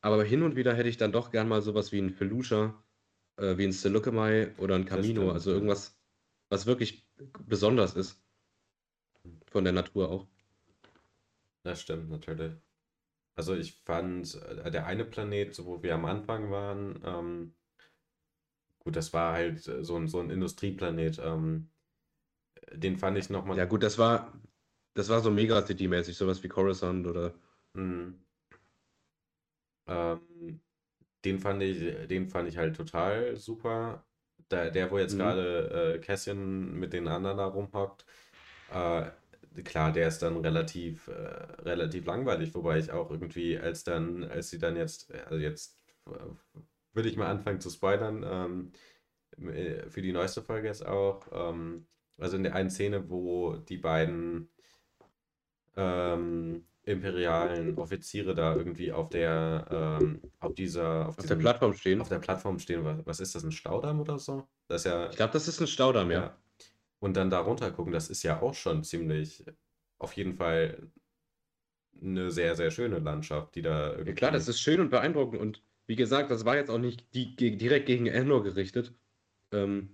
[0.00, 2.74] Aber hin und wieder hätte ich dann doch gern mal sowas wie ein Felucia,
[3.36, 5.30] äh, wie ein Seleucamai oder ein Camino.
[5.30, 5.96] Also irgendwas,
[6.50, 7.08] was wirklich
[7.46, 8.20] besonders ist.
[9.46, 10.26] Von der Natur auch.
[11.62, 12.52] Das stimmt natürlich.
[13.36, 17.54] Also ich fand, äh, der eine Planet, so wo wir am Anfang waren, ähm,
[18.84, 21.18] gut, das war halt so ein, so ein Industrieplanet.
[21.22, 21.70] Ähm,
[22.72, 23.58] den fand ich nochmal.
[23.58, 24.32] Ja, gut, das war,
[24.94, 27.34] Das war so Megacity-mäßig, sowas wie Coruscant oder.
[27.74, 28.24] Mhm.
[29.86, 30.60] Ähm,
[31.24, 34.06] den fand ich, den fand ich halt total super.
[34.50, 35.18] Der, der wo jetzt Mhm.
[35.18, 38.04] gerade äh, Cassian mit den anderen da rumhockt,
[38.68, 39.10] äh,
[39.64, 41.12] klar, der ist dann relativ, äh,
[41.62, 46.12] relativ langweilig, wobei ich auch irgendwie, als dann, als sie dann jetzt, also jetzt äh,
[46.94, 48.72] würde ich mal anfangen zu spoilern,
[49.38, 51.86] ähm, äh, für die neueste Folge jetzt auch, ähm,
[52.18, 54.50] also in der einen Szene, wo die beiden
[55.76, 61.74] ähm, imperialen Offiziere da irgendwie auf der, ähm, auf dieser, auf Auf der diesem, Plattform
[61.74, 62.00] stehen.
[62.00, 62.84] auf der Plattform stehen.
[62.84, 64.48] Was, was ist das, ein Staudamm oder so?
[64.68, 66.20] Das ist ja, Ich glaube, das ist ein Staudamm, ja.
[66.20, 66.38] ja.
[67.00, 69.44] Und dann da runter gucken, das ist ja auch schon ziemlich,
[69.98, 70.90] auf jeden Fall
[72.00, 75.40] eine sehr, sehr schöne Landschaft, die da Ja, klar, das irgendwie, ist schön und beeindruckend.
[75.40, 78.94] Und wie gesagt, das war jetzt auch nicht die, direkt gegen Endor gerichtet.
[79.52, 79.90] Ähm,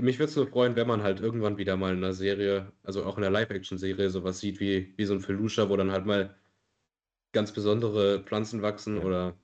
[0.00, 3.04] mich würde es nur freuen, wenn man halt irgendwann wieder mal in einer Serie, also
[3.04, 6.36] auch in einer Live-Action-Serie, sowas sieht wie, wie so ein Felucia, wo dann halt mal
[7.32, 9.04] ganz besondere Pflanzen wachsen Ja.
[9.04, 9.38] oder,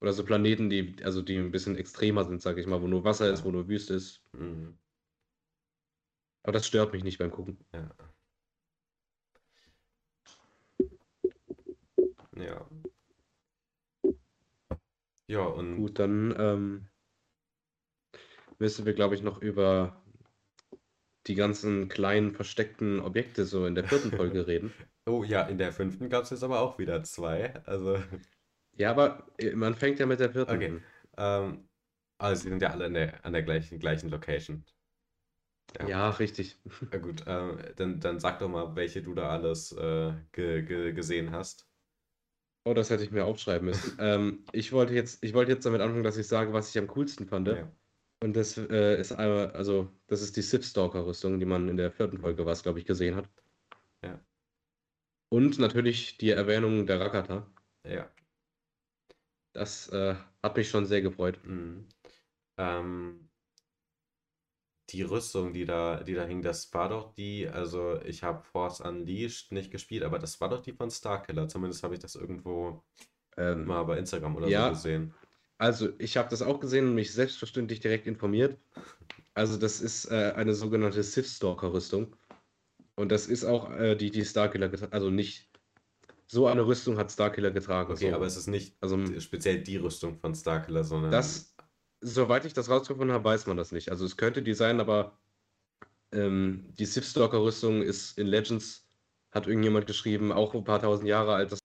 [0.00, 3.04] oder so Planeten, die, also die ein bisschen extremer sind, sag ich mal, wo nur
[3.04, 3.46] Wasser ist, Ja.
[3.46, 4.22] wo nur Wüste ist.
[4.34, 4.78] Mhm,
[6.44, 7.58] Aber das stört mich nicht beim Gucken.
[7.72, 7.90] Ja.
[15.26, 16.88] Ja, und Gut, dann ähm,
[18.58, 20.02] müssen wir, glaube ich, noch über
[21.26, 24.72] die ganzen kleinen versteckten Objekte so in der vierten Folge reden.
[25.06, 27.54] Oh ja, in der fünften gab es jetzt aber auch wieder zwei.
[27.66, 27.98] Also,
[28.76, 30.68] Ja, aber äh, man fängt ja mit der vierten okay.
[30.68, 30.84] an.
[31.16, 31.68] Ähm,
[32.18, 34.64] also sie sind ja alle in der, an der gleichen, gleichen Location.
[35.78, 35.88] Ja.
[35.88, 36.56] Ja, richtig.
[36.90, 40.92] Na gut, ähm, dann, dann sag doch mal, welche du da alles äh, ge, ge,
[40.92, 41.71] gesehen hast.
[42.64, 43.96] Oh, das hätte ich mir aufschreiben müssen.
[44.00, 46.86] Ähm, ich wollte jetzt, ich wollte jetzt damit anfangen, dass ich sage, was ich am
[46.88, 47.48] coolsten fand.
[47.48, 47.70] Ja.
[48.22, 51.90] Und das äh, ist einmal, also, das ist die Sith Stalker-Rüstung, die man in der
[51.90, 53.28] vierten Folge, was glaube ich, gesehen hat.
[54.04, 54.24] Ja.
[55.32, 57.50] Und natürlich die Erwähnung der Rakata.
[57.84, 58.08] Ja.
[59.54, 61.40] Das äh, hat mich schon sehr gefreut.
[61.44, 61.88] Mhm.
[62.58, 63.28] Ähm,
[64.92, 68.80] die Rüstung, die da, die da hing, das war doch die, also ich habe Force
[68.80, 71.48] Unleashed nicht gespielt, aber das war doch die von Starkiller.
[71.48, 72.82] Zumindest habe ich das irgendwo
[73.36, 74.66] Ähm, mal bei Instagram oder ja.
[74.66, 75.14] so gesehen.
[75.58, 78.58] Also, ich habe das auch gesehen und mich selbstverständlich direkt informiert.
[79.34, 82.16] Also, das ist äh, eine sogenannte Sith-Stalker-Rüstung.
[82.96, 84.92] Und das ist auch äh, die, die Starkiller getragen.
[84.92, 85.50] Also nicht
[86.26, 87.92] so eine Rüstung hat Starkiller getragen.
[87.92, 88.16] Okay, so.
[88.16, 91.51] aber es ist nicht Also, speziell die Rüstung von Starkiller, sondern das,
[92.02, 93.90] soweit ich das rausgefunden habe, weiß man das nicht.
[93.90, 95.18] Also, es könnte die sein, aber
[96.12, 98.86] ähm, die Sith-Stalker-Rüstung ist in Legends,
[99.30, 101.52] hat irgendjemand geschrieben, auch ein paar tausend Jahre alt.
[101.52, 101.60] Das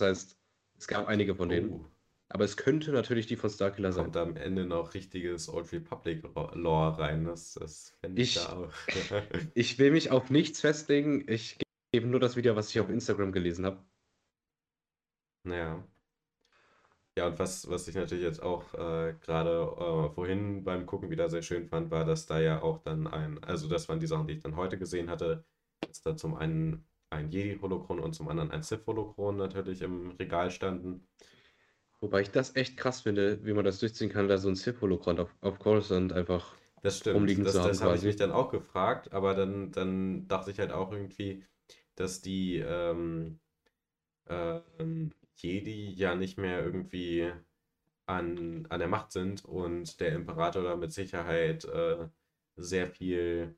[0.00, 0.36] heißt,
[0.78, 1.70] es gab einige von denen.
[1.70, 1.86] Oh,
[2.30, 4.04] Aber es könnte natürlich die von Starkiller sein.
[4.04, 6.22] kommt am Ende noch richtiges Old Republic
[6.54, 7.24] Lore rein.
[7.26, 8.72] Das, das fände ich Ich- da auch.
[9.54, 11.28] Ich will mich auf nichts festlegen.
[11.28, 11.58] Ich
[11.92, 13.84] gebe nur das wieder, was ich auf Instagram gelesen habe.
[15.44, 15.84] Naja.
[17.16, 21.28] Ja, und was, was ich natürlich jetzt auch äh, gerade äh, vorhin beim Gucken wieder
[21.28, 24.26] sehr schön fand, war, dass da ja auch dann ein, also das waren die Sachen,
[24.26, 25.44] die ich dann heute gesehen hatte,
[25.80, 31.08] dass da zum einen ein Jedi-Holokron und zum anderen ein Sith-Holokron natürlich im Regal standen.
[32.00, 35.18] Wobei ich das echt krass finde, wie man das durchziehen kann, da so ein Sith-Holocron
[35.18, 36.54] auf, auf Coruscant einfach.
[36.82, 39.70] Das stimmt, rumliegen das, zu haben das habe ich mich dann auch gefragt, aber dann,
[39.72, 41.44] dann dachte ich halt auch irgendwie,
[41.96, 43.38] dass die ähm,
[44.28, 47.32] ähm, Jedi ja nicht mehr irgendwie
[48.06, 52.08] an, an der Macht sind und der Imperator da mit Sicherheit äh,
[52.56, 53.56] sehr viel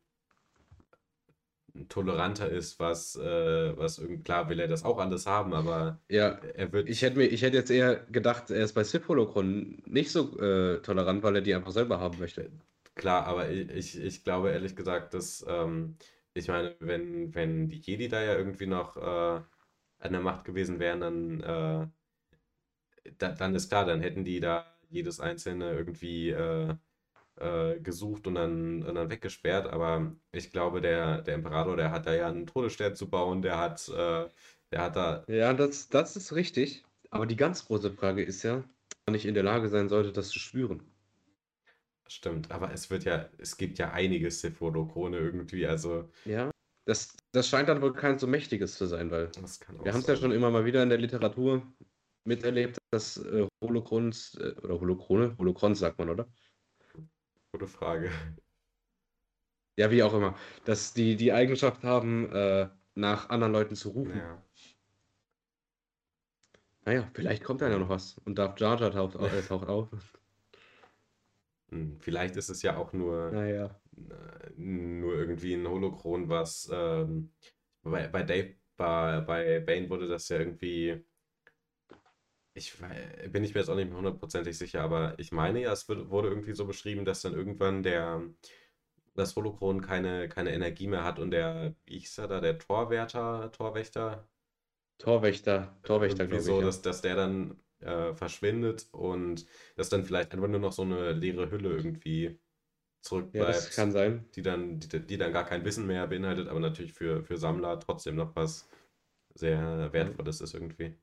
[1.88, 6.28] toleranter ist, was, äh, was irgendwie, klar will er das auch alles haben, aber Ja,
[6.54, 10.10] er wird, ich hätte mir, ich hätte jetzt eher gedacht, er ist bei Sith-Holocron nicht
[10.12, 12.50] so äh, tolerant, weil er die einfach selber haben möchte.
[12.94, 15.96] Klar, aber ich, ich, ich glaube ehrlich gesagt, dass, ähm,
[16.34, 19.40] ich meine, wenn, wenn die Jedi da ja irgendwie noch äh,
[20.02, 21.86] an der Macht gewesen wären, dann, äh,
[23.18, 26.74] da, dann ist klar, dann hätten die da jedes einzelne irgendwie äh,
[27.36, 29.68] äh, gesucht und dann, und dann weggesperrt.
[29.68, 33.58] Aber ich glaube, der, der Imperator, der hat da ja einen Todesstern zu bauen, der
[33.58, 34.28] hat, äh,
[34.72, 36.84] der hat da, Ja, das, das ist richtig.
[37.10, 38.64] Aber die ganz große Frage ist ja, ob
[39.06, 40.84] man nicht in der Lage sein sollte, das zu spüren.
[42.06, 46.50] stimmt, aber es wird ja, es gibt ja einige Sith-Holokrone irgendwie, also Ja.
[46.84, 49.30] Das, das scheint dann wohl kein so mächtiges zu sein, weil
[49.82, 51.72] wir haben es ja schon immer mal wieder in der Literatur
[52.24, 56.28] miterlebt, dass äh, Holocrons, äh, oder Holokrone, Holocrons sagt man, oder?
[57.52, 58.10] Gute Frage.
[59.76, 64.18] Ja, wie auch immer, dass die die Eigenschaft haben, äh, nach anderen Leuten zu rufen.
[64.18, 64.42] Ja.
[66.84, 69.68] Naja, vielleicht kommt da ja noch was und Darth Jar Jar taucht, au- äh, taucht
[69.68, 69.88] auf.
[71.72, 73.70] Hm, Vielleicht ist es ja auch nur, Naja.
[73.96, 77.32] äh, nur irgendwie ein Holokron, was, ähm,
[77.82, 81.04] Bei, bei Dave, bei, bei Bane wurde das ja irgendwie.
[82.54, 82.74] Ich
[83.30, 86.28] bin ich mir jetzt auch nicht mehr hundertprozentig sicher, aber ich meine ja, es wurde
[86.28, 88.22] irgendwie so beschrieben, dass dann irgendwann der
[89.14, 93.50] das Holocron keine, keine Energie mehr hat und der, wie hieß er da, der Torwärter,
[93.52, 94.28] Torwächter,
[94.98, 96.66] Torwächter, Torwächter, glaube so, ich, ja.
[96.66, 101.12] dass, dass der dann äh, verschwindet und dass dann vielleicht einfach nur noch so eine
[101.12, 102.38] leere Hülle irgendwie
[103.32, 104.24] Ja, das zurückbleibt, kann sein.
[104.36, 107.80] die dann, die, die dann gar kein Wissen mehr beinhaltet, aber natürlich für, für Sammler
[107.80, 108.68] trotzdem noch was
[109.34, 109.92] sehr.
[109.92, 110.96] Wertvolles ist irgendwie.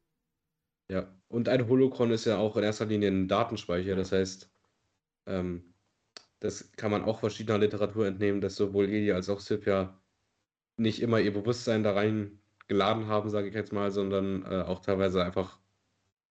[0.89, 1.15] Ja.
[1.27, 3.95] Und ein Holocron ist ja auch in erster Linie ein Datenspeicher.
[3.95, 4.49] Das heißt,
[5.27, 5.73] ähm,
[6.39, 10.01] das kann man auch verschiedener Literatur entnehmen, dass sowohl Jedi als auch Sith ja
[10.77, 14.81] nicht immer ihr Bewusstsein da rein geladen haben, sage ich jetzt mal, sondern äh, auch
[14.81, 15.59] teilweise einfach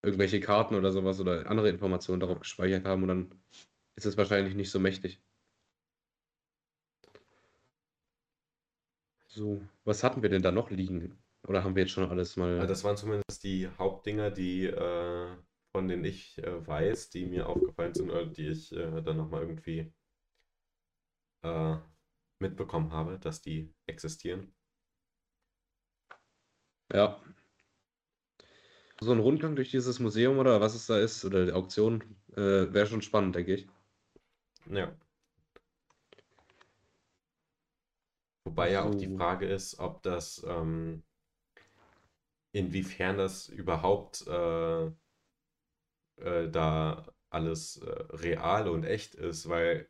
[0.03, 3.43] irgendwelche Karten oder sowas oder andere Informationen darauf gespeichert haben und dann
[3.97, 5.21] ist es wahrscheinlich nicht so mächtig.
[9.27, 11.19] So, was hatten wir denn da noch liegen?
[11.47, 12.67] Oder haben wir jetzt schon alles mal.
[12.67, 15.37] das waren zumindest die Hauptdinger, die äh,
[15.73, 19.43] von denen ich äh, weiß, die mir aufgefallen sind oder die ich äh, dann nochmal
[19.43, 19.93] irgendwie
[21.43, 21.77] äh,
[22.41, 24.53] mitbekommen habe, dass die existieren.
[26.93, 27.21] Ja,
[29.01, 32.73] so ein Rundgang durch dieses Museum oder was es da ist oder die Auktion äh,
[32.73, 33.69] wäre schon spannend, denke ich.
[34.71, 34.93] Ja.
[38.45, 41.03] Wobei ja auch die Frage ist, ob das, ähm,
[42.53, 44.87] inwiefern das überhaupt äh,
[46.17, 49.89] äh, da alles äh, real und echt ist, weil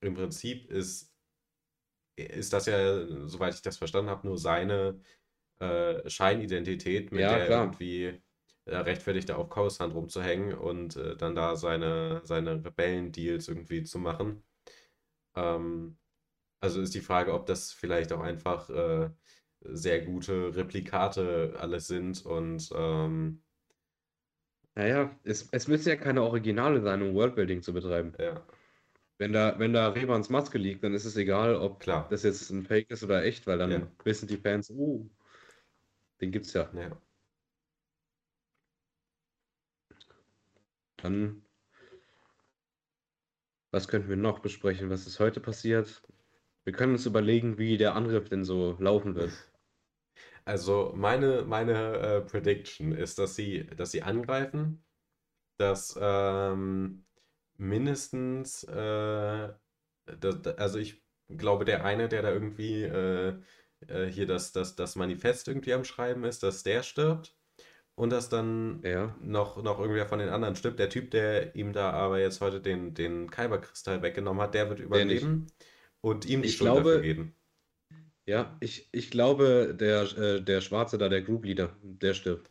[0.00, 1.12] im Prinzip ist,
[2.16, 5.00] ist das ja, soweit ich das verstanden habe, nur seine
[5.58, 7.64] äh, Scheinidentität, mit ja, der er klar.
[7.64, 8.22] irgendwie
[8.66, 14.44] rechtfertigt, da auf Coruscant rumzuhängen und äh, dann da seine, seine Rebellendeals irgendwie zu machen.
[15.36, 15.98] Ähm,
[16.60, 19.10] also ist die Frage, ob das vielleicht auch einfach äh,
[19.62, 23.44] sehr gute Replikate alles sind und ähm,
[24.76, 28.14] Naja, es, es müssen ja keine Originale sein, um Worldbuilding zu betreiben.
[28.18, 28.46] ja,
[29.18, 32.50] Wenn da, wenn da Rebans Maske liegt, dann ist es egal, ob klar, das jetzt
[32.50, 35.08] ein Fake ist oder echt, weil ja, dann wissen die Fans, oh,
[36.20, 36.70] den gibt's ja.
[36.72, 37.00] ja.
[40.98, 41.42] Dann,
[43.70, 44.90] was könnten wir noch besprechen?
[44.90, 46.02] Was ist heute passiert?
[46.64, 49.32] Wir können uns überlegen, wie der Angriff denn so laufen wird.
[50.44, 54.84] Also meine, meine äh, Prediction ist, dass sie, dass sie angreifen,
[55.58, 57.06] dass ähm,
[57.56, 59.54] mindestens, äh,
[60.06, 63.40] das, da- also ich glaube, der eine, der da irgendwie äh,
[63.88, 67.35] äh, hier das, das, das Manifest irgendwie am Schreiben ist, dass der stirbt
[67.96, 70.80] und dass dann Ja, noch, noch irgendwer von den anderen stirbt.
[70.80, 74.80] Der Typ, der ihm da aber jetzt heute den, den Kyberkristall weggenommen hat, der wird
[74.92, 75.48] der überleben
[76.02, 77.36] und ihm die Ich Schuld dafür glaube, geben.
[78.26, 82.50] ja, ich, ich glaube, der, äh, der Schwarze da, der Group Leader, der stirbt.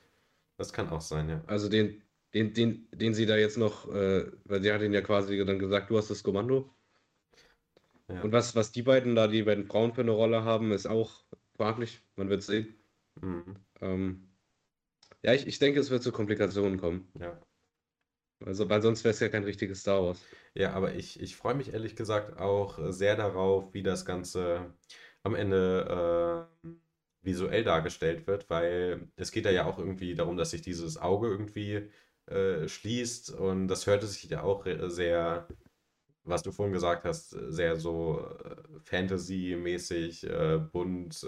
[0.58, 1.43] Das kann auch sein, ja.
[1.47, 2.01] Also den,
[2.34, 5.60] den, den, den sie da jetzt noch, äh, weil sie hat ihn ja quasi dann
[5.60, 6.73] gesagt, du hast das Kommando.
[8.08, 8.23] Ja.
[8.23, 11.23] Und was, was die beiden da, die beiden Frauen für eine Rolle haben, ist auch
[11.55, 12.01] fraglich.
[12.17, 12.75] Man wird sehen.
[13.21, 13.65] Mhm.
[13.81, 14.35] Ähm,
[15.23, 17.12] ja, ich, ich denke, es wird zu Komplikationen kommen.
[17.19, 17.39] Ja.
[18.45, 20.21] Also, weil sonst wäre es ja kein richtiges Star Wars.
[20.54, 24.73] Ja, aber ich, ich freue mich ehrlich gesagt auch sehr darauf, wie das Ganze
[25.23, 26.67] am Ende äh,
[27.21, 31.28] visuell dargestellt wird, weil es geht da ja auch irgendwie darum, dass sich dieses Auge
[31.28, 31.89] irgendwie
[32.28, 35.47] äh, schließt und das hörte sich ja auch sehr,
[36.23, 41.23] was du vorhin gesagt hast, sehr so äh, Fantasy-mäßig, äh, bunt,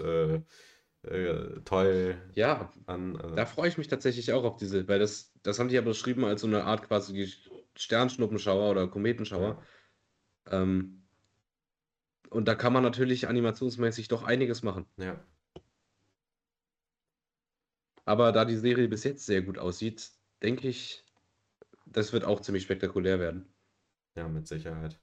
[1.10, 3.16] äh, toll Ja, an.
[3.34, 5.80] da Also, freue ich mich tatsächlich auch auf diese, weil das, das haben die ja
[5.82, 7.34] beschrieben als so eine Art quasi
[7.76, 9.60] Sternschnuppenschauer oder Kometenschauer.
[9.60, 9.68] ja,
[10.50, 11.08] Ähm,
[12.30, 14.86] und da kann man natürlich animationsmäßig doch einiges machen.
[14.96, 15.26] ja,
[18.04, 20.10] Aber da die Serie bis jetzt sehr gut aussieht,
[20.42, 21.04] denke ich,
[21.86, 23.54] das wird auch ziemlich spektakulär werden.
[24.14, 25.00] ja, mit Sicherheit.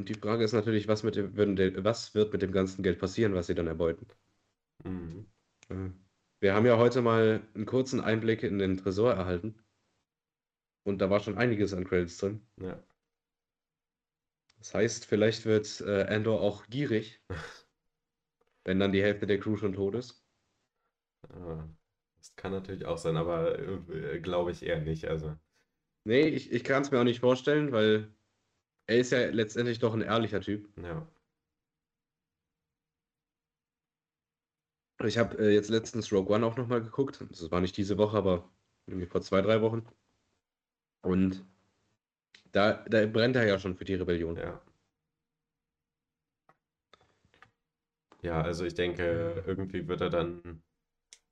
[0.00, 1.36] Und die Frage ist natürlich, was mit dem,
[1.84, 4.06] was wird mit dem ganzen Geld passieren, was sie dann erbeuten?
[4.82, 5.26] Mhm.
[6.40, 9.62] Wir haben ja heute mal einen kurzen Einblick in den Tresor erhalten.
[10.84, 12.40] Und da war schon einiges an Credits drin.
[12.56, 12.82] Ja.
[14.56, 17.20] Das heißt, vielleicht wird äh, Andor auch gierig,
[18.64, 20.24] wenn dann die Hälfte der Crew schon tot ist.
[21.28, 25.08] Das kann natürlich auch sein, aber äh, glaube ich eher nicht.
[25.08, 25.36] Also,
[26.04, 28.08] Nee, ich, ich kann es mir auch nicht vorstellen, weil
[28.90, 30.68] er ist ja letztendlich doch ein ehrlicher Typ.
[30.82, 31.06] ja.
[35.06, 37.24] Ich habe äh, jetzt letztens Rogue One auch nochmal geguckt.
[37.30, 38.50] Das war nicht diese Woche, aber
[38.86, 39.86] irgendwie vor zwei, drei Wochen.
[41.02, 41.42] Und
[42.52, 44.36] da, da brennt er ja schon für die Rebellion.
[44.36, 44.60] Ja.
[48.22, 50.62] Ja, also ich denke, irgendwie wird er dann,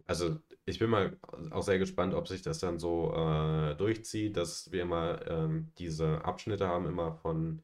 [0.09, 1.19] also ich bin mal
[1.53, 6.25] auch sehr gespannt, ob sich das dann so äh, durchzieht, dass wir immer ähm, diese
[6.25, 7.63] Abschnitte haben, immer von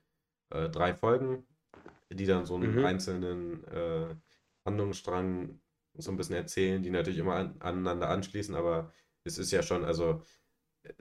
[0.50, 1.46] äh, drei Folgen,
[2.10, 2.80] die dann so einen Mhm.
[2.80, 4.16] einzelnen äh,
[4.66, 5.60] Handlungsstrang
[5.94, 8.92] so ein bisschen erzählen, die natürlich immer an, aneinander anschließen, aber
[9.24, 10.22] es ist ja schon, also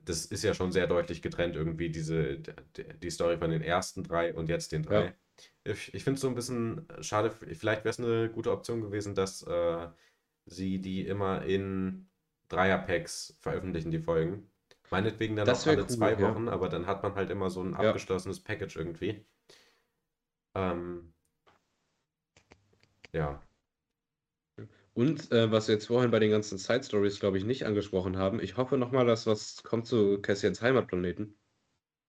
[0.04, 4.34] das ist ja schon sehr deutlich getrennt irgendwie, diese, die Story von den ersten drei
[4.34, 5.16] und jetzt den Ja, drei.
[5.66, 9.16] Ich, ich finde es so ein bisschen schade, vielleicht wäre es eine gute Option gewesen,
[9.16, 9.88] dass äh,
[10.46, 12.10] sie die immer in
[12.50, 14.52] Dreierpacks veröffentlichen, die Folgen.
[14.90, 16.34] Meinetwegen dann auch das wäre alle cool, zwei ja.
[16.34, 17.80] Wochen, aber dann hat man halt immer so ein Ja.
[17.82, 19.26] abgeschlossenes Package irgendwie.
[20.56, 21.14] Ähm,
[23.14, 23.44] ja,
[24.96, 28.18] Und äh, was wir jetzt vorhin bei den ganzen Side Stories, glaube ich, nicht angesprochen
[28.18, 31.38] haben, ich hoffe nochmal, dass was kommt zu Cassians Heimatplaneten.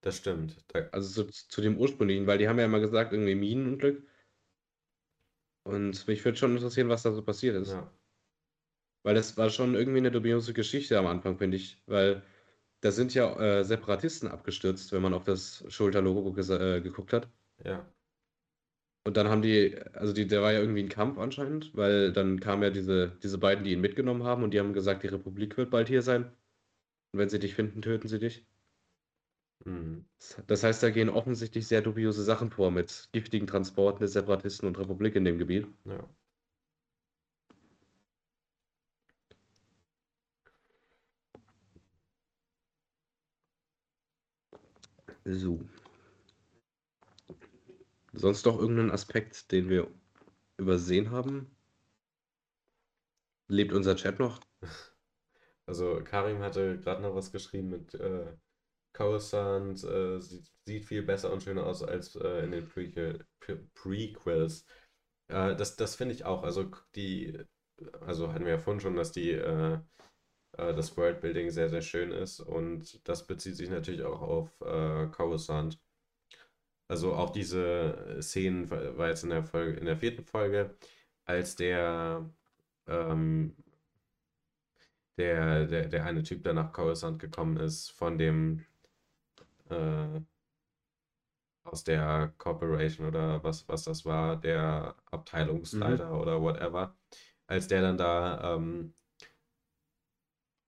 [0.03, 0.65] das stimmt.
[0.69, 4.09] Da, Also zu, zu dem ursprünglichen, weil die haben ja immer gesagt, irgendwie Minenunglück.
[5.65, 7.73] Und mich würde schon interessieren, was da so passiert ist.
[7.73, 7.93] ja,
[9.05, 11.83] Weil das war schon irgendwie eine dubiose Geschichte am Anfang, finde ich.
[11.87, 12.25] Weil
[12.83, 17.29] da sind ja äh, Separatisten abgestürzt, wenn man auf das Schulterlogo äh, geguckt hat.
[17.65, 17.87] ja,
[19.07, 22.41] Und dann haben die, also die, da war ja irgendwie ein Kampf anscheinend, weil dann
[22.41, 25.57] kamen ja diese, diese beiden, die ihn mitgenommen haben und die haben gesagt, die Republik
[25.57, 26.25] wird bald hier sein.
[27.13, 28.47] Und wenn sie dich finden, töten sie dich.
[29.67, 30.05] mhm,
[30.47, 34.79] Das heißt, da gehen offensichtlich sehr dubiose Sachen vor mit giftigen Transporten der Separatisten und
[34.79, 35.67] Republik in dem Gebiet.
[35.85, 36.09] ja.
[45.27, 45.59] So.
[48.13, 49.91] Sonst noch irgendeinen Aspekt, den wir
[50.57, 51.55] übersehen haben?
[53.49, 54.41] Lebt unser Chat noch?
[55.67, 58.27] Also Karim hatte gerade noch was geschrieben mit äh,
[58.93, 63.57] Coruscant, äh, sieht, sieht viel besser und schöner aus als äh, in den Prequel, Pre
[63.75, 64.67] Prequels.
[65.29, 66.43] Äh, das das finde ich auch.
[66.43, 67.39] Also die,
[68.03, 69.33] also hatten wir ja vorhin schon, dass die
[70.59, 75.07] äh, das Worldbuilding sehr, sehr schön ist und das bezieht sich natürlich auch auf äh,
[75.09, 75.79] Coruscant.
[76.89, 80.75] Also auch diese Szenen war jetzt in der Folge, in der vierten Folge,
[81.25, 82.29] als der
[82.87, 83.57] ähm,
[85.19, 88.65] der, der, der eine Typ, der nach Coruscant gekommen ist, von dem
[89.71, 90.21] äh,
[91.65, 94.95] aus der Corporation oder was, was das war, der
[95.73, 96.01] Mhm.
[96.01, 96.97] Abteilungsleiter oder whatever,
[97.47, 98.95] als der dann da ähm,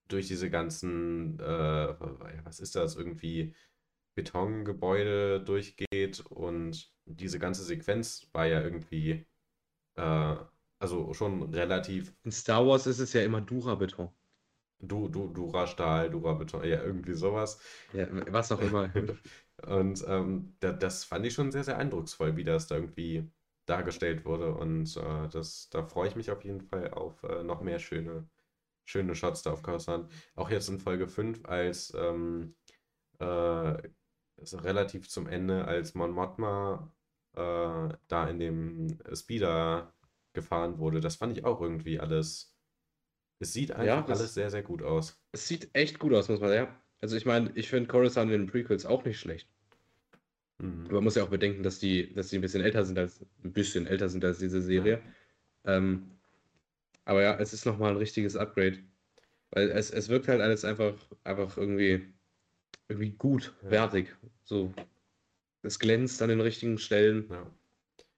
[0.08, 1.94] durch diese ganzen, äh,
[2.44, 3.54] was ist das, irgendwie
[4.16, 9.26] Betongebäude durchgeht und diese ganze Sequenz war ja irgendwie,
[9.96, 10.36] äh,
[10.80, 14.10] also schon relativ In Star Wars ist es ja immer Dura-Beton.
[14.80, 17.60] du, du, Dura-Stahl, Dura-Beton, ja, irgendwie sowas.
[17.92, 18.90] Ja, was auch immer.
[19.66, 23.30] Und ähm, da, das fand ich schon sehr, sehr eindrucksvoll, wie das da irgendwie
[23.66, 24.54] dargestellt wurde.
[24.54, 28.28] Und äh, das, da freue ich mich auf jeden Fall auf äh, noch mehr schöne,
[28.86, 30.10] schöne Shots da auf Coruscant.
[30.36, 32.56] Auch jetzt in Folge 5, als ähm,
[33.20, 33.76] äh,
[34.38, 36.92] relativ zum Ende, als Mon Mothma
[37.34, 37.38] äh,
[38.08, 39.94] da in dem Speeder
[40.34, 41.00] gefahren wurde.
[41.00, 42.56] Das fand ich auch irgendwie alles.
[43.40, 45.22] Es sieht Ja, einfach alles das, sehr, sehr gut aus.
[45.32, 46.76] es sieht echt gut aus, muss man sagen.
[47.00, 49.48] Also ich meine, ich finde Coruscant in den Prequels auch nicht schlecht.
[50.58, 50.86] Mhm.
[50.88, 53.24] Aber man muss ja auch bedenken, dass die, dass die ein bisschen älter sind als,
[53.44, 55.02] ein bisschen älter sind als diese Ja, Serie.
[55.64, 56.15] Ähm,
[57.06, 58.78] aber ja, es ist nochmal ein richtiges Upgrade.
[59.50, 62.12] Weil es, es wirkt halt alles einfach, einfach irgendwie,
[62.88, 64.14] irgendwie gut, ja, wertig.
[64.44, 64.74] So,
[65.62, 67.50] es glänzt an den richtigen Stellen ja.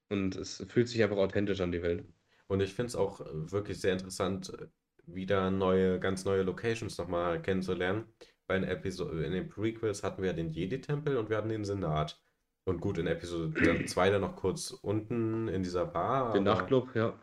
[0.09, 2.05] und es fühlt sich einfach authentisch an die Welt.
[2.49, 4.67] Und ich finde es auch äh, wirklich sehr interessant, äh,
[5.07, 8.07] wieder neue, ganz neue Locations nochmal kennenzulernen.
[8.47, 12.19] Bei den Episo in den Prequels hatten wir den Jedi-Tempel und wir hatten den Senat.
[12.65, 17.19] Und gut, in Episode 2 dann noch kurz unten in dieser Bar, Den Nachtclub, ja.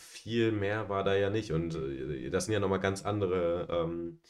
[0.00, 1.52] Viel mehr war da ja nicht.
[1.52, 4.20] Und äh, das sind ja nochmal ganz andere ähm,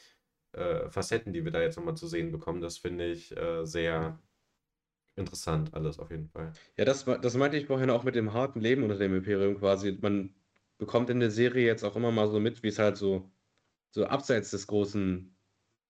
[0.53, 2.61] äh, Facetten, die wir da jetzt nochmal zu sehen bekommen.
[2.61, 4.19] Das finde ich äh, sehr
[5.17, 6.53] interessant, alles auf jeden Fall.
[6.77, 9.99] Ja, das, das meinte ich vorhin auch mit dem harten Leben unter dem Imperium quasi.
[10.01, 10.35] Man
[10.79, 13.31] bekommt in der Serie jetzt auch immer mal so mit, wie es halt so,
[13.91, 15.37] so abseits des großen,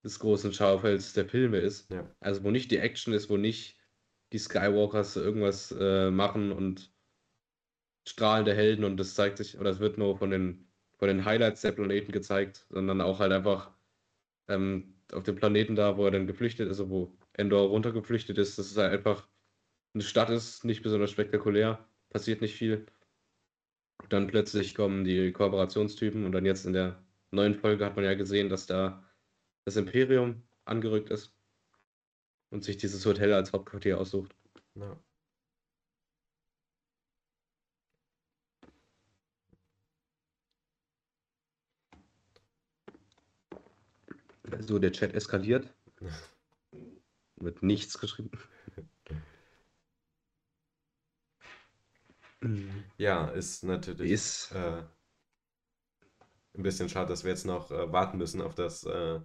[0.03, 1.89] des großen Schaufelds der Filme ist.
[1.91, 3.77] Ja, Also wo nicht die Action ist, wo nicht
[4.33, 6.90] die Skywalkers irgendwas äh, machen und
[8.07, 11.61] strahlende Helden und das zeigt sich, oder es wird nur von den, von den Highlights
[11.61, 13.71] der Planeten gezeigt, sondern auch halt einfach
[14.47, 18.57] ähm, auf dem Planeten da, wo er dann geflüchtet ist, also wo Endor runtergeflüchtet ist,
[18.57, 19.27] dass es halt einfach
[19.93, 22.85] eine Stadt ist, nicht besonders spektakulär, passiert nicht viel.
[24.09, 28.13] Dann plötzlich kommen die Kooperationstypen und dann jetzt in der neuen Folge hat man ja
[28.13, 29.03] gesehen, dass da
[29.65, 31.35] das Imperium angerückt ist
[32.49, 34.35] und sich dieses Hotel als Hauptquartier aussucht.
[34.75, 34.97] ja.
[44.59, 45.73] So, der Chat eskaliert.
[47.35, 48.31] Wird nichts geschrieben.
[52.97, 54.51] Ja, ist natürlich Ist.
[54.51, 54.83] äh,
[56.55, 59.19] ein bisschen schade, dass wir jetzt noch äh, warten müssen auf das äh,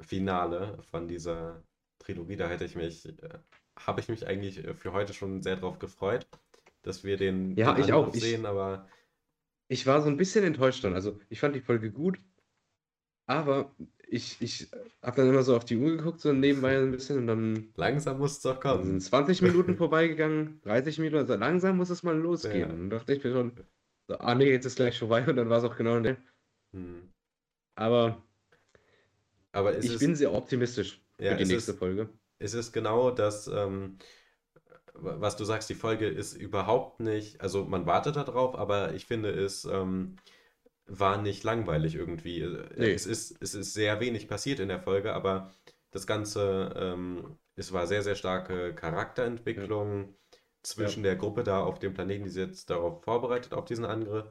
[0.00, 1.62] Finale von dieser
[1.98, 2.36] Trilogie.
[2.36, 3.38] Da hätte ich mich, äh,
[3.78, 6.26] habe ich mich eigentlich für heute schon sehr drauf gefreut,
[6.82, 8.06] dass wir den, Ja, den ich auch.
[8.06, 8.88] Angriff Ich, sehen, aber
[9.68, 10.94] ich war so ein bisschen enttäuscht dann.
[10.94, 12.18] Also, ich fand die Folge gut,
[13.26, 13.74] aber
[14.08, 14.70] ich, ich
[15.02, 18.18] habe dann immer so auf die Uhr geguckt, so nebenbei ein bisschen, und dann, langsam
[18.18, 19.00] muss es doch dann sind kommen.
[19.02, 22.70] 20 Minuten vorbeigegangen, 30 Minuten, also langsam muss es mal losgehen.
[22.70, 22.74] Ja.
[22.74, 23.52] Und dachte ich mir schon,
[24.08, 26.18] so, ah nee, jetzt ist gleich vorbei, und dann war es auch genau der.
[26.74, 27.12] Hm.
[27.76, 28.22] Aber
[29.52, 32.08] Aber ich es, bin sehr optimistisch ja, für die nächste es, Folge.
[32.38, 33.98] ist es genau das, ähm,
[34.94, 39.30] was du sagst, die Folge ist überhaupt nicht, also man wartet darauf, aber ich finde
[39.30, 40.16] es ähm,
[40.86, 42.40] war nicht langweilig irgendwie.
[42.42, 45.52] Äh, Es Nee, ist, es ist sehr wenig passiert in der Folge, aber
[45.90, 48.74] das Ganze, ähm, es war sehr, sehr starke
[49.56, 50.14] ja, Charakterentwicklung
[50.78, 50.94] ja.
[50.94, 54.26] zwischen der Gruppe da auf dem Planeten, die sich jetzt darauf vorbereitet, auf diesen Angriff.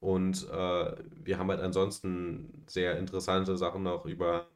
[0.00, 4.48] Und äh, wir haben halt ansonsten sehr interessante Sachen noch über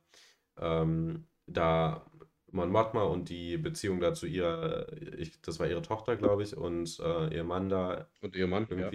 [0.58, 2.06] ähm, da
[2.52, 6.56] Mon Mothma und die Beziehung da zu ihrer, ich, das war ihre Tochter, glaube ich,
[6.56, 8.90] und äh, ihr Mann da Und ihr Mann, ja.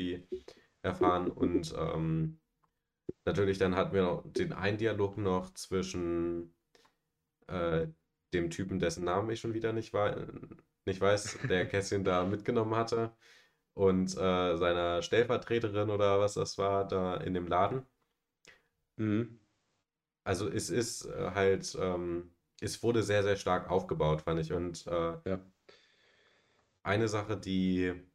[0.81, 1.29] Erfahren.
[1.31, 2.39] Und ähm,
[3.25, 6.55] natürlich dann hatten wir noch den einen Dialog noch zwischen
[7.47, 7.87] äh,
[8.33, 10.27] dem Typen, dessen Namen ich schon wieder nicht, wei
[10.85, 13.13] nicht weiß, der Kässchen da mitgenommen hatte,
[13.73, 17.85] und äh, seiner Stellvertreterin oder was das war, da in dem Laden.
[18.97, 19.39] Mhm.
[20.23, 24.51] Also es ist äh, halt, ähm, es wurde sehr, sehr stark aufgebaut, fand ich.
[24.53, 25.39] Und äh, Ja.
[26.83, 28.06] eine Sache, die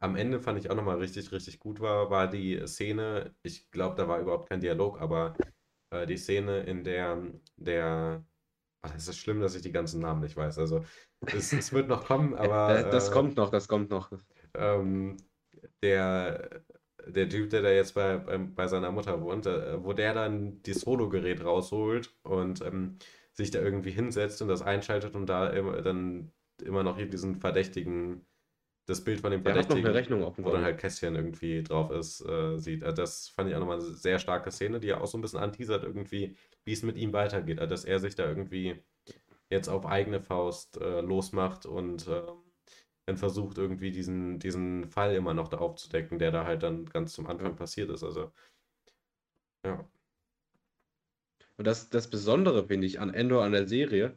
[0.00, 3.96] am Ende fand ich auch nochmal richtig, richtig gut war, war die Szene, ich glaube,
[3.96, 5.38] da war überhaupt kein Dialog, aber
[5.90, 7.22] äh, die Szene, in der
[7.56, 8.24] der,
[8.82, 10.58] ach, es ist schlimm, dass ich die ganzen Namen nicht weiß.
[10.58, 10.84] Also
[11.32, 14.10] es, es wird noch kommen, Ja, da- das aber kommt noch, das kommt noch.
[14.12, 14.16] äh,
[14.54, 15.16] ähm,
[15.82, 16.62] der,
[17.06, 20.86] der Typ, der da jetzt bei, bei seiner Mutter wohnt, äh, wo der dann das
[20.86, 22.98] Hologerät rausholt und ähm,
[23.32, 26.32] sich da irgendwie hinsetzt und das einschaltet und da immer, dann
[26.64, 28.26] immer noch hier diesen Verdächtigen
[28.88, 31.14] das Bild von dem Der hat noch eine Verdächtigen, Rechnung offen, wo dann halt Kästchen
[31.14, 32.82] irgendwie drauf ist, äh, sieht.
[32.82, 35.20] Also das fand ich auch nochmal eine sehr starke Szene, die ja auch so ein
[35.20, 37.58] bisschen anteasert irgendwie, wie es mit ihm weitergeht.
[37.58, 38.82] Also dass er sich da irgendwie
[39.50, 42.42] jetzt auf eigene Faust äh, losmacht und ähm,
[43.06, 47.12] dann versucht irgendwie diesen, diesen Fall immer noch da aufzudecken, der da halt dann ganz
[47.12, 48.04] zum Anfang passiert ist.
[48.04, 48.32] Also
[49.64, 49.88] ja,
[51.58, 54.16] Und das, das Besondere, finde ich, an Endor, an der Serie,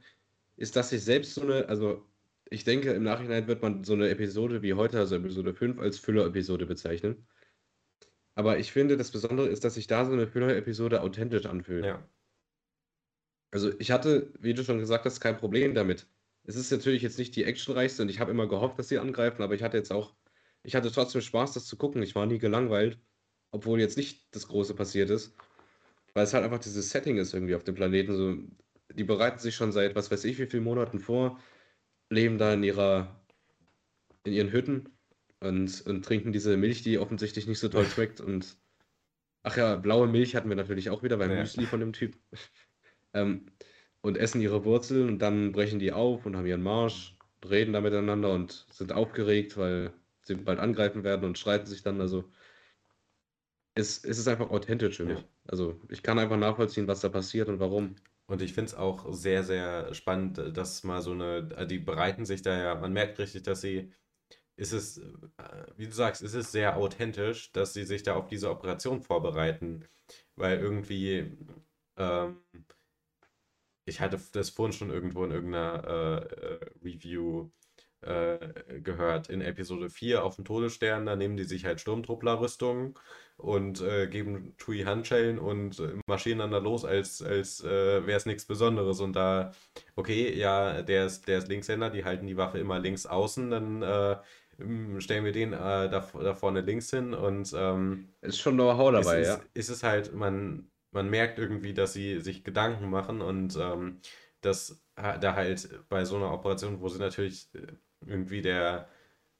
[0.55, 2.05] ist, dass sich selbst so eine, also
[2.51, 5.97] ich denke, im Nachhinein wird man so eine Episode wie heute, also Episode 5, als
[5.99, 7.27] Füller-Episode bezeichnen.
[8.35, 11.85] Aber ich finde, das Besondere ist, dass sich da so eine Füller-Episode authentisch anfühlt.
[11.85, 12.09] ja,
[13.51, 16.07] Also ich hatte, wie du schon gesagt hast, kein Problem damit.
[16.43, 19.41] Es ist natürlich jetzt nicht die actionreichste und ich habe immer gehofft, dass sie angreifen,
[19.43, 20.15] aber ich hatte jetzt auch,
[20.63, 22.01] ich hatte trotzdem Spaß, das zu gucken.
[22.03, 22.99] Ich war nie gelangweilt,
[23.51, 25.35] obwohl jetzt nicht das Große passiert ist,
[26.13, 28.15] weil es halt einfach dieses Setting ist irgendwie auf dem Planeten.
[28.15, 28.37] So,
[28.95, 31.39] die bereiten sich schon seit was weiß ich wie vielen Monaten vor,
[32.11, 33.19] leben da in ihrer,
[34.25, 34.89] in ihren Hütten
[35.39, 38.21] und, und trinken diese Milch, die offensichtlich nicht so toll schmeckt.
[38.21, 38.57] Und
[39.43, 42.17] ach ja, blaue Milch hatten wir natürlich auch wieder beim ja, Müsli von dem Typ.
[43.13, 43.47] Ähm,
[43.99, 47.81] und essen ihre Wurzeln und dann brechen die auf und haben ihren Marsch, reden da
[47.81, 49.91] miteinander und sind aufgeregt, weil
[50.21, 51.99] sie bald angreifen werden und streiten sich dann.
[51.99, 52.23] Also
[53.75, 55.15] es, es ist einfach authentisch für ja.
[55.15, 55.25] mich.
[55.45, 57.95] Also ich kann einfach nachvollziehen, was da passiert und warum.
[58.27, 61.79] Und ich finde es auch sehr, sehr spannend, äh, dass mal so eine, äh, die
[61.79, 63.93] bereiten sich da ja, man merkt richtig, dass sie,
[64.57, 68.27] ist es, äh, wie du sagst, ist es sehr authentisch, dass sie sich da auf
[68.27, 69.87] diese Operation vorbereiten,
[70.35, 71.37] weil irgendwie,
[71.97, 72.41] ähm,
[73.85, 77.49] ich hatte das vorhin schon irgendwo in irgendeiner äh, Review
[78.01, 78.37] äh,
[78.81, 79.29] gehört.
[79.29, 82.95] In Episode 4 auf dem Todesstern, da nehmen die sich halt Sturmtruppler-Rüstungen
[83.37, 88.17] und äh, geben Tui Handschellen und äh, marschieren dann da los, als, als äh, wäre
[88.17, 88.99] es nichts Besonderes.
[88.99, 89.51] Und da,
[89.95, 93.81] okay, ja, der ist, der ist Linkshänder, die halten die Waffe immer links außen, dann
[93.81, 94.17] äh,
[94.99, 98.91] stellen wir den äh, da, da vorne links hin und ähm, Es ist schon Know-how
[98.91, 99.39] dabei, ist, ja.
[99.53, 104.01] ist es halt, man, man merkt irgendwie, dass sie sich Gedanken machen und ähm,
[104.41, 107.47] dass da halt bei so einer Operation, wo sie natürlich
[108.05, 108.89] irgendwie der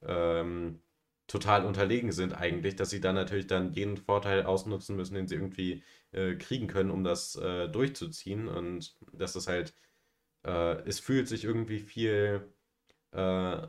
[0.02, 0.80] ähm,
[1.26, 5.36] total unterlegen sind eigentlich, dass sie dann natürlich dann jeden Vorteil ausnutzen müssen, den sie
[5.36, 9.74] irgendwie äh, kriegen können, um das äh, durchzuziehen und dass es halt,
[10.44, 12.52] äh, es fühlt sich irgendwie viel,
[13.12, 13.66] äh,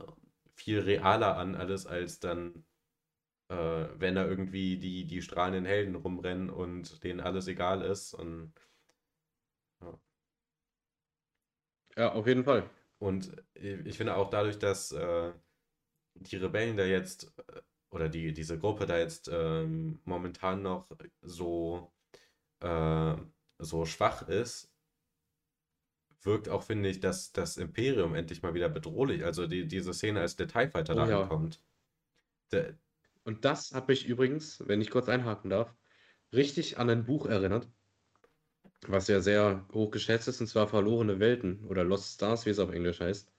[0.56, 2.64] viel realer an alles als dann
[3.48, 3.54] äh,
[3.98, 8.14] wenn da irgendwie die, die strahlenden Helden rumrennen und denen alles egal ist.
[8.14, 8.52] Und
[11.96, 12.68] Ja, auf jeden Fall.
[12.98, 15.32] Und ich finde auch dadurch, dass äh,
[16.14, 20.88] die Rebellen da jetzt, äh, oder die, diese Gruppe da jetzt ähm, momentan noch
[21.22, 21.92] so,
[22.60, 23.16] äh,
[23.58, 24.72] so schwach ist,
[26.22, 30.20] wirkt auch, finde ich, dass das Imperium endlich mal wieder bedrohlich, also die, diese Szene,
[30.20, 31.22] als der TIE Fighter Oh da ja.
[31.22, 31.62] ankommt.
[32.52, 32.78] Der,
[33.24, 35.74] Und das hat mich übrigens, wenn ich kurz einhaken darf,
[36.32, 37.70] richtig an ein Buch erinnert,
[38.90, 42.58] was ja sehr hoch geschätzt ist, und zwar Verlorene Welten oder Lost Stars, wie es
[42.58, 43.32] auf Englisch heißt.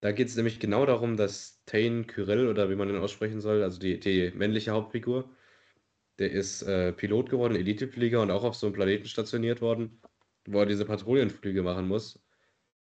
[0.00, 3.62] Da geht es nämlich genau darum, dass Tain Kyrell oder wie man den aussprechen soll,
[3.62, 5.30] also die, die männliche Hauptfigur,
[6.18, 10.00] der ist äh, Pilot geworden, Eliteflieger und auch auf so einem Planeten stationiert worden,
[10.46, 12.22] wo er diese Patrouillenflüge machen muss.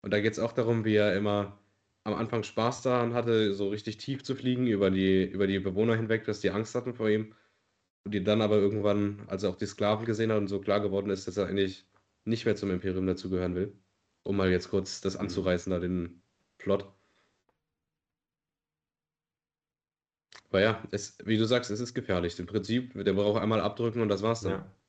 [0.02, 1.60] Und da geht es auch darum, wie er immer
[2.04, 5.96] am Anfang Spaß daran hatte, so richtig tief zu fliegen über die, über die Bewohner
[5.96, 7.34] hinweg, dass die Angst hatten vor ihm.
[8.04, 10.80] Und die dann aber irgendwann, als er auch die Sklaven gesehen hat und so klar
[10.80, 11.86] geworden ist, dass er eigentlich
[12.24, 13.78] nicht mehr zum Imperium dazugehören will.
[14.22, 15.20] Um mal jetzt kurz das Mhm.
[15.20, 16.22] anzureißen, da den
[16.58, 16.92] Plot.
[20.48, 22.38] Aber ja, es, wie du sagst, es ist gefährlich.
[22.38, 24.52] Im Prinzip, der braucht einmal abdrücken und das war's dann.
[24.52, 24.79] ja.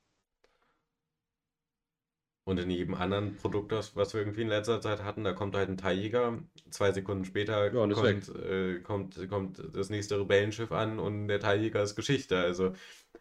[2.44, 5.54] Und in jedem anderen Produkt, das, was wir irgendwie in letzter Zeit hatten, da kommt
[5.54, 10.98] halt ein TIE-Jäger, zwei Sekunden später Ja, kommt, äh, kommt, kommt das nächste Rebellenschiff an
[10.98, 12.38] und der TIE-Jäger ist Geschichte.
[12.38, 12.72] Also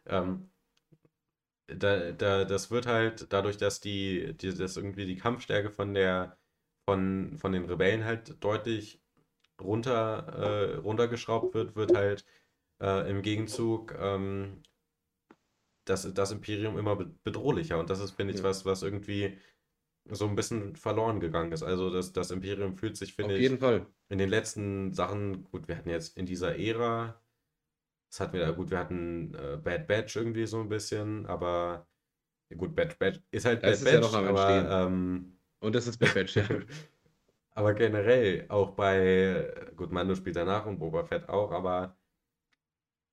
[0.08, 0.50] ähm,
[1.68, 6.38] da, da, das wird halt dadurch, dass die, die, dass irgendwie die Kampfstärke von der,
[6.86, 9.02] von, von den Rebellen halt deutlich
[9.62, 12.26] runter, äh, runtergeschraubt wird, wird halt
[12.82, 14.64] äh, im Gegenzug ähm,
[15.86, 17.80] das, das Imperium immer be- bedrohlicher.
[17.80, 18.46] Und das ist, finde ich, Ja.
[18.46, 19.38] was, was irgendwie
[20.10, 21.64] so ein bisschen verloren gegangen ist.
[21.64, 23.86] Also das, das Imperium fühlt sich, finde ich, jeden Fall.
[24.10, 27.22] in den letzten Sachen, gut, wir hatten jetzt in dieser Ära,
[28.10, 31.88] das hatten wir da, gut, wir hatten äh, Bad Batch irgendwie so ein bisschen, aber
[32.58, 35.88] gut, Bad Batch ist halt Das Bad ist ja Batch, am aber ähm, Und das
[35.88, 36.46] ist Bad Batch, ja.
[37.52, 41.98] aber generell, auch bei, gut, Mando spielt danach und Boba Fett auch, aber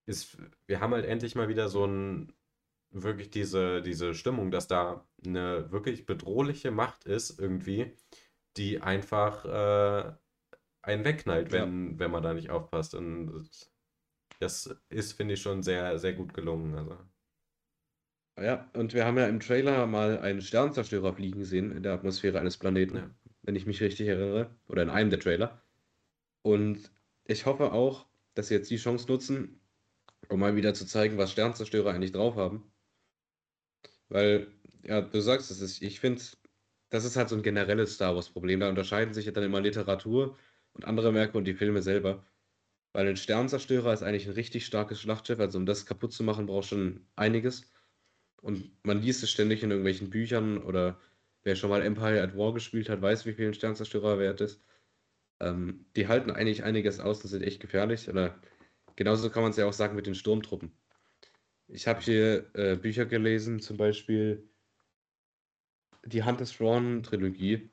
[0.07, 2.33] ist, wir haben halt endlich mal wieder so ein,
[2.91, 7.93] wirklich diese, diese Stimmung, dass da eine wirklich bedrohliche Macht ist, irgendwie,
[8.57, 10.13] die einfach äh,
[10.83, 11.63] einen wegknallt, Ja.
[11.63, 12.95] wenn, wenn man da nicht aufpasst.
[12.95, 13.49] Und
[14.41, 16.75] das ist, finde ich, schon sehr, sehr gut gelungen.
[16.77, 16.99] Also,
[18.41, 22.39] Ja, und wir haben ja im Trailer mal einen Sternzerstörer fliegen sehen in der Atmosphäre
[22.39, 23.11] eines Planeten, ja.
[23.43, 24.51] wenn ich mich richtig erinnere.
[24.69, 25.61] Oder in einem der Trailer.
[26.43, 26.93] Und
[27.25, 29.61] ich hoffe auch, dass sie jetzt die Chance nutzen,
[30.29, 32.71] um mal wieder zu zeigen, was Sternzerstörer eigentlich drauf haben.
[34.09, 34.49] Weil,
[34.83, 36.23] ja, du sagst es, ich finde,
[36.91, 38.61] das ist halt so ein generelles Star Wars-Problem.
[38.61, 40.37] Da unterscheiden sich ja dann immer Literatur
[40.73, 42.25] und andere Werke und die Filme selber.
[42.93, 45.41] Weil ein Sternzerstörer ist eigentlich ein richtig starkes Schlachtschiff.
[45.41, 47.71] Also um das kaputt zu machen, braucht schon einiges.
[48.41, 51.01] Und man liest es ständig in irgendwelchen Büchern oder
[51.45, 54.63] wer schon mal Empire at War gespielt hat, weiß, wie viel ein Sternzerstörer wert ist.
[55.41, 58.09] Ähm, die halten eigentlich einiges aus und sind echt gefährlich.
[58.09, 58.41] Oder
[58.97, 60.73] genauso kann man es ja auch sagen mit den Sturmtruppen.
[61.69, 64.49] Ich habe hier äh, Bücher gelesen, zum Beispiel
[66.05, 67.71] die Hand des Thrawn-Trilogie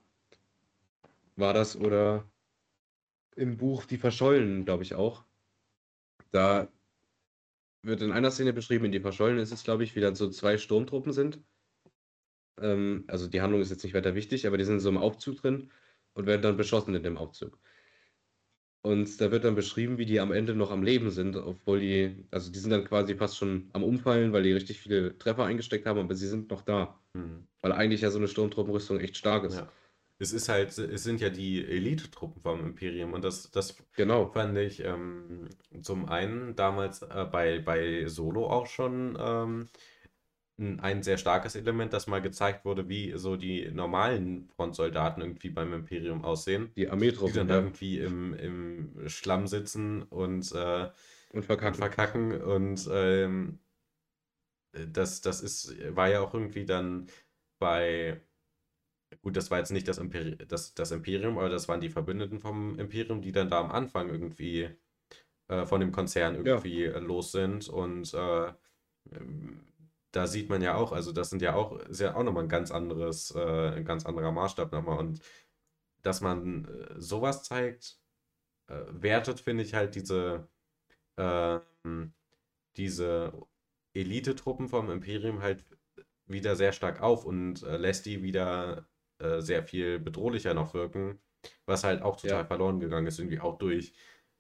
[1.37, 2.29] war das oder
[3.35, 5.25] im Buch Die Verschollenen, glaube ich auch.
[6.31, 6.71] Da
[7.83, 10.29] wird in einer Szene beschrieben, in Die Verschollenen ist es, glaube ich, wie dann so
[10.29, 11.41] zwei Sturmtruppen sind.
[12.59, 15.37] Ähm, also die Handlung ist jetzt nicht weiter wichtig, aber die sind so im Aufzug
[15.37, 15.71] drin
[16.13, 17.59] und werden dann beschossen in dem Aufzug.
[18.85, 22.23] Und da wird dann beschrieben, wie die am Ende noch am Leben sind, obwohl die,
[22.29, 25.87] also die sind dann quasi fast schon am Umfallen, weil die richtig viele Treffer eingesteckt
[25.87, 26.99] haben, aber sie sind noch da.
[27.13, 27.47] Mhm.
[27.61, 29.55] Weil eigentlich ja so eine Sturmtruppenrüstung echt stark ist.
[29.55, 29.71] Ja.
[30.19, 34.27] Es ist halt, es sind ja die Elite-Truppen vom Imperium und das, das Genau.
[34.27, 35.49] fand ich ähm,
[35.81, 39.65] zum einen damals äh, bei, bei Solo auch schon ähm,
[40.57, 45.73] ein, sehr starkes Element, das mal gezeigt wurde, wie so die normalen Frontsoldaten irgendwie beim
[45.73, 46.73] Imperium aussehen.
[46.77, 46.87] Die
[47.25, 47.57] Die Armeetruppen, dann da ja.
[47.57, 50.89] irgendwie im, im Schlamm sitzen und, äh,
[51.29, 51.77] Und und verkacken.
[51.77, 53.59] verkacken und ähm,
[54.73, 57.07] das, das ist, war ja auch irgendwie dann
[57.59, 58.21] bei,
[59.21, 62.39] gut, das war jetzt nicht das, Imperi das, das Imperium, aber das waren die Verbündeten
[62.39, 64.69] vom Imperium, die dann da am Anfang irgendwie
[65.49, 68.53] äh, von dem Konzern Ja, irgendwie äh, los sind und äh,
[70.15, 72.49] da sieht man ja auch, also das sind ja auch, ist ja auch nochmal ein
[72.49, 75.19] ganz anderes, äh, ein ganz anderer Maßstab nochmal und
[76.03, 77.99] dass man äh, sowas zeigt,
[78.67, 80.47] äh, wertet, finde ich halt diese,
[81.17, 82.13] ähm,
[82.77, 83.33] diese
[83.93, 85.65] Elite-Truppen vom Imperium halt
[86.27, 88.87] wieder sehr stark auf und äh, lässt die wieder
[89.19, 91.19] äh, sehr viel bedrohlicher noch wirken,
[91.65, 93.93] was halt auch total ja, verloren gegangen ist, irgendwie auch durch,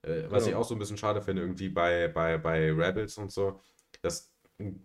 [0.03, 0.61] äh, was ich genau.
[0.61, 3.59] auch so ein bisschen schade finde, irgendwie bei, bei, bei Rebels und so,
[4.01, 4.34] dass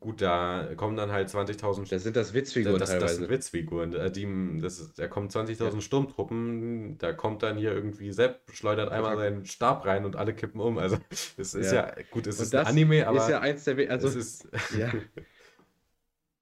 [0.01, 1.89] Gut, da kommen dann halt 20.000.
[1.91, 3.93] Da sind das Witzfiguren das, das sind Witzfiguren.
[3.95, 4.27] Äh, Die,
[4.61, 5.81] das da kommen 20.000 Ja.
[5.81, 10.61] Sturmtruppen, da kommt dann hier irgendwie Sepp, schleudert einmal seinen Stab rein und alle kippen
[10.61, 10.79] um.
[10.79, 11.87] Also, es ist Ja.
[11.87, 14.17] ja, gut, es Und ist ein das Anime, aber ist ja eins der, also es
[14.17, 14.49] ist.
[14.77, 14.93] Ja.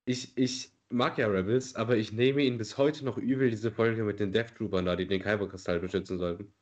[0.06, 4.04] ich, ich mag ja Rebels, aber ich nehme ihnen bis heute noch übel diese Folge
[4.04, 6.52] mit den Death Troopern da, die den Kyberkristall beschützen sollten.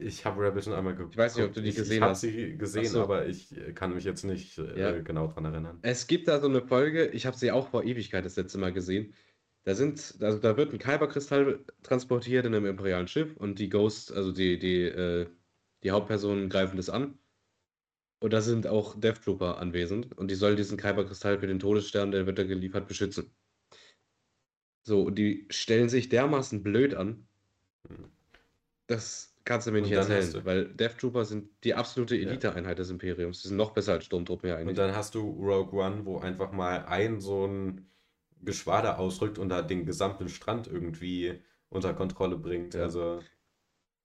[0.00, 1.14] Ich habe Rebels schon einmal geguckt.
[1.14, 2.20] Ich weiß nicht, ob du die ich, gesehen ich habe hast.
[2.22, 3.02] sie gesehen, so.
[3.02, 4.98] aber ich äh, kann mich jetzt nicht äh, Ja.
[5.00, 5.78] genau dran erinnern.
[5.82, 8.72] Es gibt da so eine Folge, ich habe sie auch vor Ewigkeit das letzte Mal
[8.72, 9.14] gesehen.
[9.64, 14.10] Da sind, also da wird ein Kyberkristall transportiert in einem imperialen Schiff und die Ghost,
[14.12, 15.26] also die, die, äh,
[15.82, 17.18] die Hauptpersonen greifen das an.
[18.22, 22.10] Und da sind auch Death Trooper anwesend und die sollen diesen Kyberkristall für den Todesstern,
[22.10, 23.30] der wird da geliefert, beschützen.
[24.82, 27.26] So, und die stellen sich dermaßen blöd an.
[27.88, 28.10] Mhm.
[28.86, 32.16] Das kannst du mir Und nicht erzählen, du- weil Death Trooper sind die absolute.
[32.16, 33.42] Elite-Einheit des Imperiums.
[33.42, 34.76] Die sind noch besser als Sturmtruppen ja Und eigentlich.
[34.76, 37.90] dann hast du Rogue One, wo einfach mal ein so ein
[38.42, 42.74] Geschwader ausrückt und da den gesamten Strand irgendwie unter Kontrolle bringt.
[42.74, 42.82] Ja.
[42.82, 43.22] Also,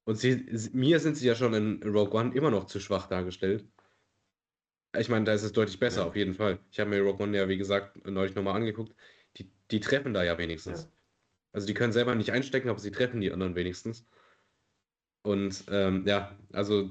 [0.04, 3.64] Und sie- mir sind sie ja schon in Rogue One immer noch zu schwach dargestellt.
[4.98, 6.06] Ich meine, da ist es deutlich besser, Ja.
[6.06, 6.58] auf jeden Fall.
[6.70, 8.94] Ich habe mir Rogue One ja, wie gesagt, neulich nochmal angeguckt.
[9.36, 10.84] Die, die treffen da ja wenigstens.
[10.84, 10.88] Ja.
[11.52, 14.06] Also die können selber nicht einstecken, aber sie treffen die anderen wenigstens.
[15.26, 16.90] Und ähm, ja, also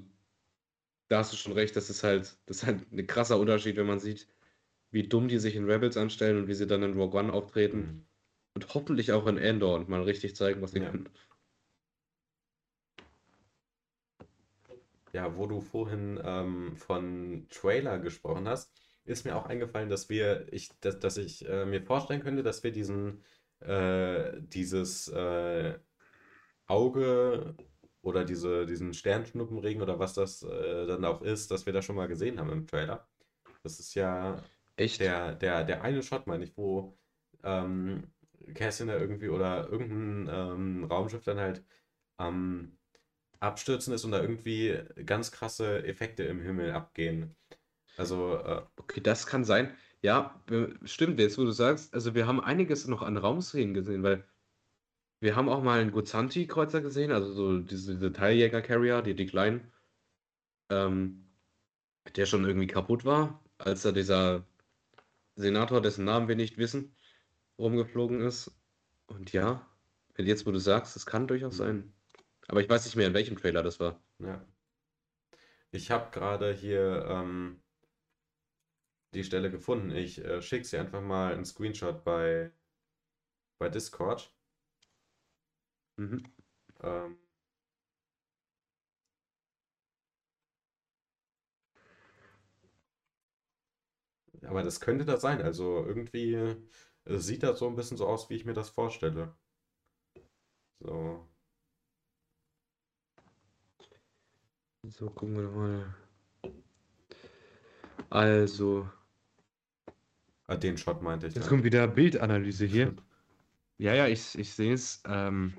[1.07, 3.87] da hast du schon recht, das ist halt, das ist halt ein krasser Unterschied, wenn
[3.87, 4.27] man sieht,
[4.91, 7.77] wie dumm die sich in Rebels anstellen und wie sie dann in Rogue One auftreten.
[7.77, 8.05] mhm.
[8.55, 10.91] Und hoffentlich auch in Endor und mal richtig zeigen, was sie Ja.
[10.91, 11.09] können.
[15.13, 18.71] ja, wo du vorhin ähm, von Trailer gesprochen hast,
[19.05, 22.63] ist mir auch eingefallen, dass wir, ich, dass, dass ich äh, mir vorstellen könnte, dass
[22.63, 23.23] wir diesen,
[23.61, 25.79] äh, dieses äh,
[26.67, 27.55] Auge
[28.05, 31.95] oder diese, diesen Sternschnuppenregen oder was das äh, dann auch ist, dass wir das schon
[31.95, 33.07] mal gesehen haben im Trailer.
[33.63, 34.43] Das ist ja
[34.77, 34.99] Echt?
[34.99, 36.97] der, der, der eine Shot, meine ich, wo
[37.43, 38.03] ähm,
[38.53, 41.63] Cassian da irgendwie oder irgendein ähm, Raumschiff dann halt
[42.17, 42.77] am
[43.39, 47.35] Abstürzen ist und da irgendwie ganz krasse Effekte im Himmel abgehen.
[47.97, 49.75] Also, äh, Okay, das kann sein.
[50.01, 50.39] Ja,
[50.83, 54.23] stimmt, jetzt wo du sagst, also wir haben einiges noch an Raumszenen gesehen, weil
[55.19, 59.71] wir haben auch mal einen Gozanti-Kreuzer gesehen, also so diese, diese Teiljäger-Carrier, die, die kleinen,
[60.69, 61.27] ähm,
[62.15, 64.45] der schon irgendwie kaputt war, als da dieser
[65.35, 66.95] Senator, dessen Namen wir nicht wissen,
[67.57, 68.51] rumgeflogen ist.
[69.07, 69.67] Und ja,
[70.17, 71.93] jetzt wo du sagst, das kann durchaus sein.
[72.47, 74.01] Aber ich weiß nicht mehr, in welchem Trailer das war.
[74.19, 74.45] ja.
[75.71, 77.61] Ich habe gerade hier ähm,
[79.13, 79.91] die Stelle gefunden.
[79.91, 82.51] Ich äh, schicke sie einfach mal einen Screenshot bei,
[83.57, 84.33] bei Discord.
[85.97, 86.23] Mhm.
[86.83, 87.17] Ähm,
[94.43, 95.41] aber das könnte das sein.
[95.41, 96.55] Also irgendwie äh,
[97.17, 99.35] sieht das so ein bisschen so aus, wie ich mir das vorstelle.
[100.79, 101.27] So.
[104.87, 105.95] So, gucken wir mal.
[108.09, 108.87] Also,
[110.47, 111.35] Ah, den Shot meinte ich.
[111.35, 111.49] jetzt ja.
[111.49, 112.95] kommt wieder Bildanalyse hier.
[113.77, 115.03] Ja, ja, ich, ich sehe es.
[115.07, 115.53] Ähm,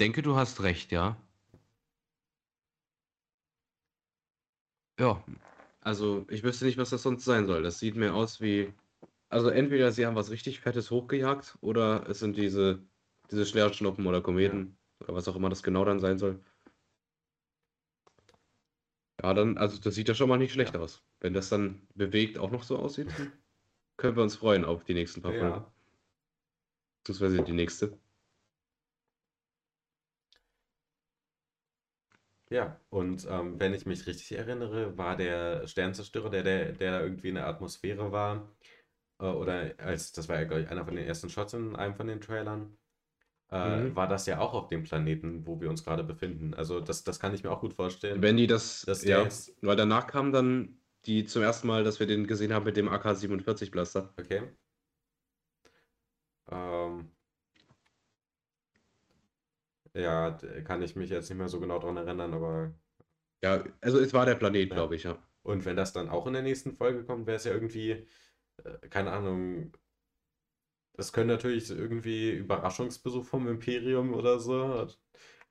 [0.00, 1.16] denke, du hast recht, ja.
[4.98, 5.24] Ja,
[5.80, 7.62] also ich wüsste nicht, was das sonst sein soll.
[7.62, 8.72] Das sieht mir aus wie.
[9.28, 12.86] Also entweder sie haben was richtig Fettes hochgejagt oder es sind diese,
[13.30, 16.38] diese Schwertschnuppen oder Kometen oder was auch immer das genau dann sein soll.
[19.22, 20.80] Ja, dann, also das sieht ja schon mal nicht schlecht Ja.
[20.80, 21.02] aus.
[21.20, 23.08] Wenn das dann bewegt auch noch so aussieht,
[23.96, 25.56] können wir uns freuen auf die nächsten paar Folgen.
[25.56, 25.72] Ja.
[26.98, 27.98] Beziehungsweise die nächste.
[32.52, 37.00] Ja, und ähm, wenn ich mich richtig erinnere, war der Sternzerstörer, der, der, der da
[37.00, 38.50] irgendwie in der Atmosphäre war,
[39.20, 41.94] äh, oder als, das war ja, glaube ich, einer von den ersten Shots in einem
[41.94, 42.76] von den Trailern,
[43.50, 43.96] äh, Mhm.
[43.96, 46.54] war das ja auch auf dem Planeten, wo wir uns gerade befinden.
[46.54, 48.22] Also das, das kann ich mir auch gut vorstellen.
[48.22, 52.00] Wenn die das, dass ja, jetzt- weil danach kam dann die zum ersten Mal, dass
[52.00, 54.14] wir den gesehen haben mit dem AK-47 Blaster.
[54.18, 54.42] Okay.
[56.50, 57.10] Ähm,
[59.94, 60.32] ja,
[60.64, 62.74] kann ich mich jetzt nicht mehr so genau dran erinnern, aber
[63.42, 64.74] Ja, also es war der Planet, Ja.
[64.74, 65.18] glaube ich, ja.
[65.42, 68.06] Und wenn das dann auch in der nächsten Folge kommt, wäre es ja irgendwie,
[68.64, 69.72] äh, keine Ahnung,
[70.94, 74.86] das könnte natürlich irgendwie Überraschungsbesuch vom Imperium oder so.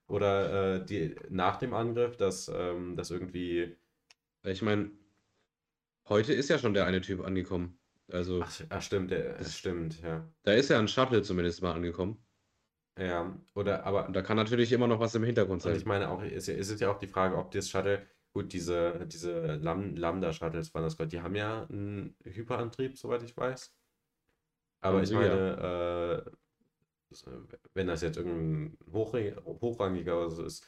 [0.08, 3.78] Oder äh, die, nach dem Angriff, dass ähm, das irgendwie.
[4.44, 4.92] Ich meine,
[6.10, 7.80] heute ist ja schon der eine Typ angekommen.
[8.12, 10.28] Also, Ach, ach stimmt, der, Das- stimmt, ja.
[10.44, 12.24] da ist ja ein Shuttle zumindest mal angekommen.
[13.02, 14.08] Ja, oder aber.
[14.08, 15.88] Und da kann natürlich immer noch was im Hintergrund Und ich sein.
[15.88, 19.06] meine auch, ist, ja- ist es ja auch die Frage, ob das Shuttle Gut, diese,
[19.08, 21.10] diese Lam Lambda-Shuttles waren das gerade.
[21.10, 23.76] Die haben ja einen Hyperantrieb, soweit ich weiß.
[24.80, 25.20] Aber Haben ich sie ja.
[25.22, 26.32] meine, äh,
[27.74, 30.66] wenn das jetzt irgendein Hochrang hochrangiger oder so ist,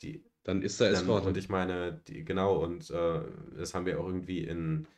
[0.00, 3.20] die, Dann ist da dann, und ich meine, die, genau, und äh,
[3.56, 4.88] das haben wir auch irgendwie in,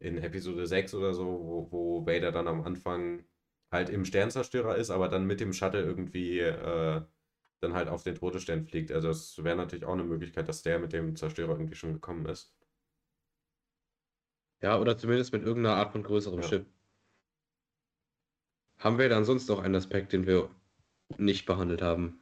[0.00, 3.24] in Episode 6 oder so, wo, wo Vader dann am Anfang
[3.72, 7.02] halt im Sternzerstörer ist, aber dann mit dem Shuttle irgendwie äh,
[7.60, 8.92] dann halt auf den Todesstern fliegt.
[8.92, 12.26] Also das wäre natürlich auch eine Möglichkeit, dass der mit dem Zerstörer irgendwie schon gekommen
[12.26, 12.54] ist.
[14.62, 16.48] Ja, oder zumindest mit irgendeiner Art von größerem Ja.
[16.48, 16.66] Schiff.
[18.80, 20.50] Haben wir dann sonst noch einen Aspekt, den wir
[21.18, 22.20] nicht behandelt haben?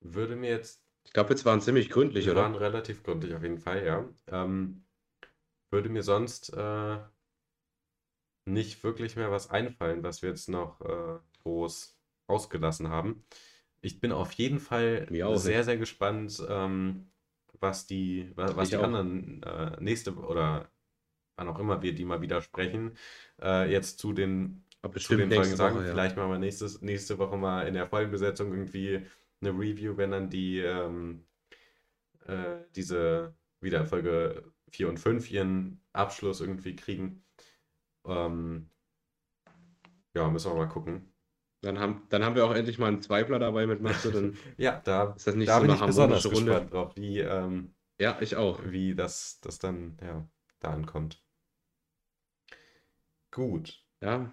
[0.00, 2.60] Würde mir jetzt, Ich glaube, jetzt waren ziemlich gründlich, wir waren oder?
[2.60, 4.08] relativ gründlich auf jeden Fall, ja.
[4.28, 4.84] Ähm,
[5.70, 6.98] würde mir sonst äh,
[8.52, 11.96] nicht wirklich mehr was einfallen, was wir jetzt noch äh, groß
[12.26, 13.24] ausgelassen haben.
[13.80, 17.10] Ich bin auf jeden Fall auch sehr, sehr gespannt, ähm,
[17.60, 18.84] was die, wa- was Ich die auch.
[18.84, 20.70] anderen äh, nächste oder
[21.36, 22.96] wann auch immer wir die mal wieder sprechen,
[23.40, 24.64] äh, jetzt zu den,
[25.00, 25.76] zu den Folgen sagen.
[25.76, 25.92] Woche, ja.
[25.92, 29.02] Vielleicht machen wir nächstes, nächste Woche mal in der vollen Besetzung irgendwie
[29.40, 31.24] eine Review, wenn dann die ähm,
[32.26, 37.24] äh, diese wieder Folge 4 und 5 ihren Abschluss irgendwie kriegen.
[38.08, 38.70] Ähm,
[40.14, 41.12] ja, müssen wir mal gucken.
[41.62, 44.80] Dann haben, dann haben wir auch endlich mal einen Zweifler dabei mit Matze, dann Ja,
[44.84, 46.52] da, ist das nicht da so bin eine ich besonders Runde.
[46.52, 48.60] gespannt drauf, wie, ähm, Ja, ich auch.
[48.64, 50.28] wie das, das dann ja,
[50.60, 51.22] da ankommt.
[53.30, 53.82] Gut.
[54.02, 54.30] Ja,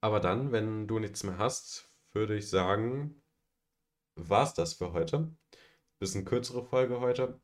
[0.00, 3.22] Aber dann, wenn du nichts mehr hast, würde ich sagen,
[4.16, 5.36] war's das für heute.
[6.00, 7.40] Bisschen kürzere Folge heute,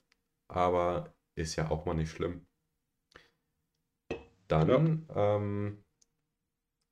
[0.48, 2.46] aber ist ja auch mal nicht schlimm.
[4.50, 4.64] Ja.
[4.64, 5.84] Dann, ähm,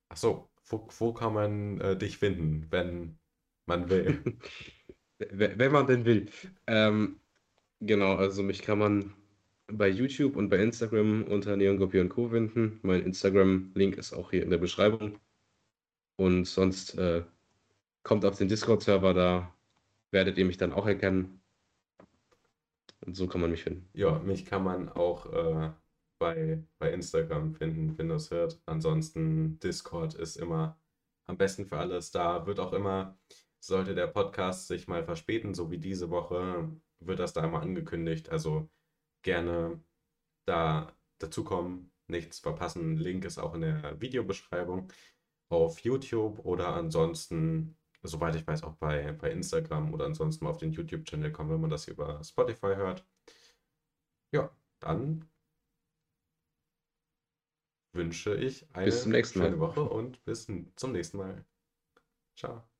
[0.09, 3.19] ach so, wo, wo kann man äh, dich finden, wenn
[3.65, 4.21] man will?
[5.29, 6.31] Wenn man denn will.
[6.65, 7.19] Ähm,
[7.79, 9.13] genau, also mich kann man
[9.67, 12.29] bei YouTube und bei Instagram unter Neongopi und Co.
[12.29, 12.79] finden.
[12.81, 15.19] Mein Instagram-Link ist auch hier in der Beschreibung.
[16.15, 17.23] Und sonst äh,
[18.03, 19.53] kommt auf den Discord-Server, da
[20.11, 21.41] werdet ihr mich dann auch erkennen.
[23.05, 23.87] Und so kann man mich finden.
[23.93, 25.71] Ja, mich kann man auch äh,
[26.21, 28.61] bei, bei Instagram finden, wenn das hört.
[28.67, 30.79] Ansonsten Discord ist immer
[31.25, 32.11] am besten für alles.
[32.11, 33.17] Da wird auch immer,
[33.59, 36.69] sollte der Podcast sich mal verspäten, so wie diese Woche,
[36.99, 38.29] wird das da immer angekündigt.
[38.29, 38.69] Also
[39.23, 39.83] gerne
[40.45, 42.97] da dazukommen, nichts verpassen.
[42.97, 44.93] Link ist auch in der Videobeschreibung
[45.49, 50.71] auf YouTube oder ansonsten, soweit ich weiß, auch bei, bei Instagram oder ansonsten auf den
[50.71, 53.07] YouTube-Channel kommen, wenn man das über Spotify hört.
[54.31, 55.30] Ja, dann
[57.93, 59.59] wünsche ich eine nächsten schöne Mal.
[59.59, 61.45] Woche und bis zum nächsten Mal.
[62.35, 62.70] Ciao.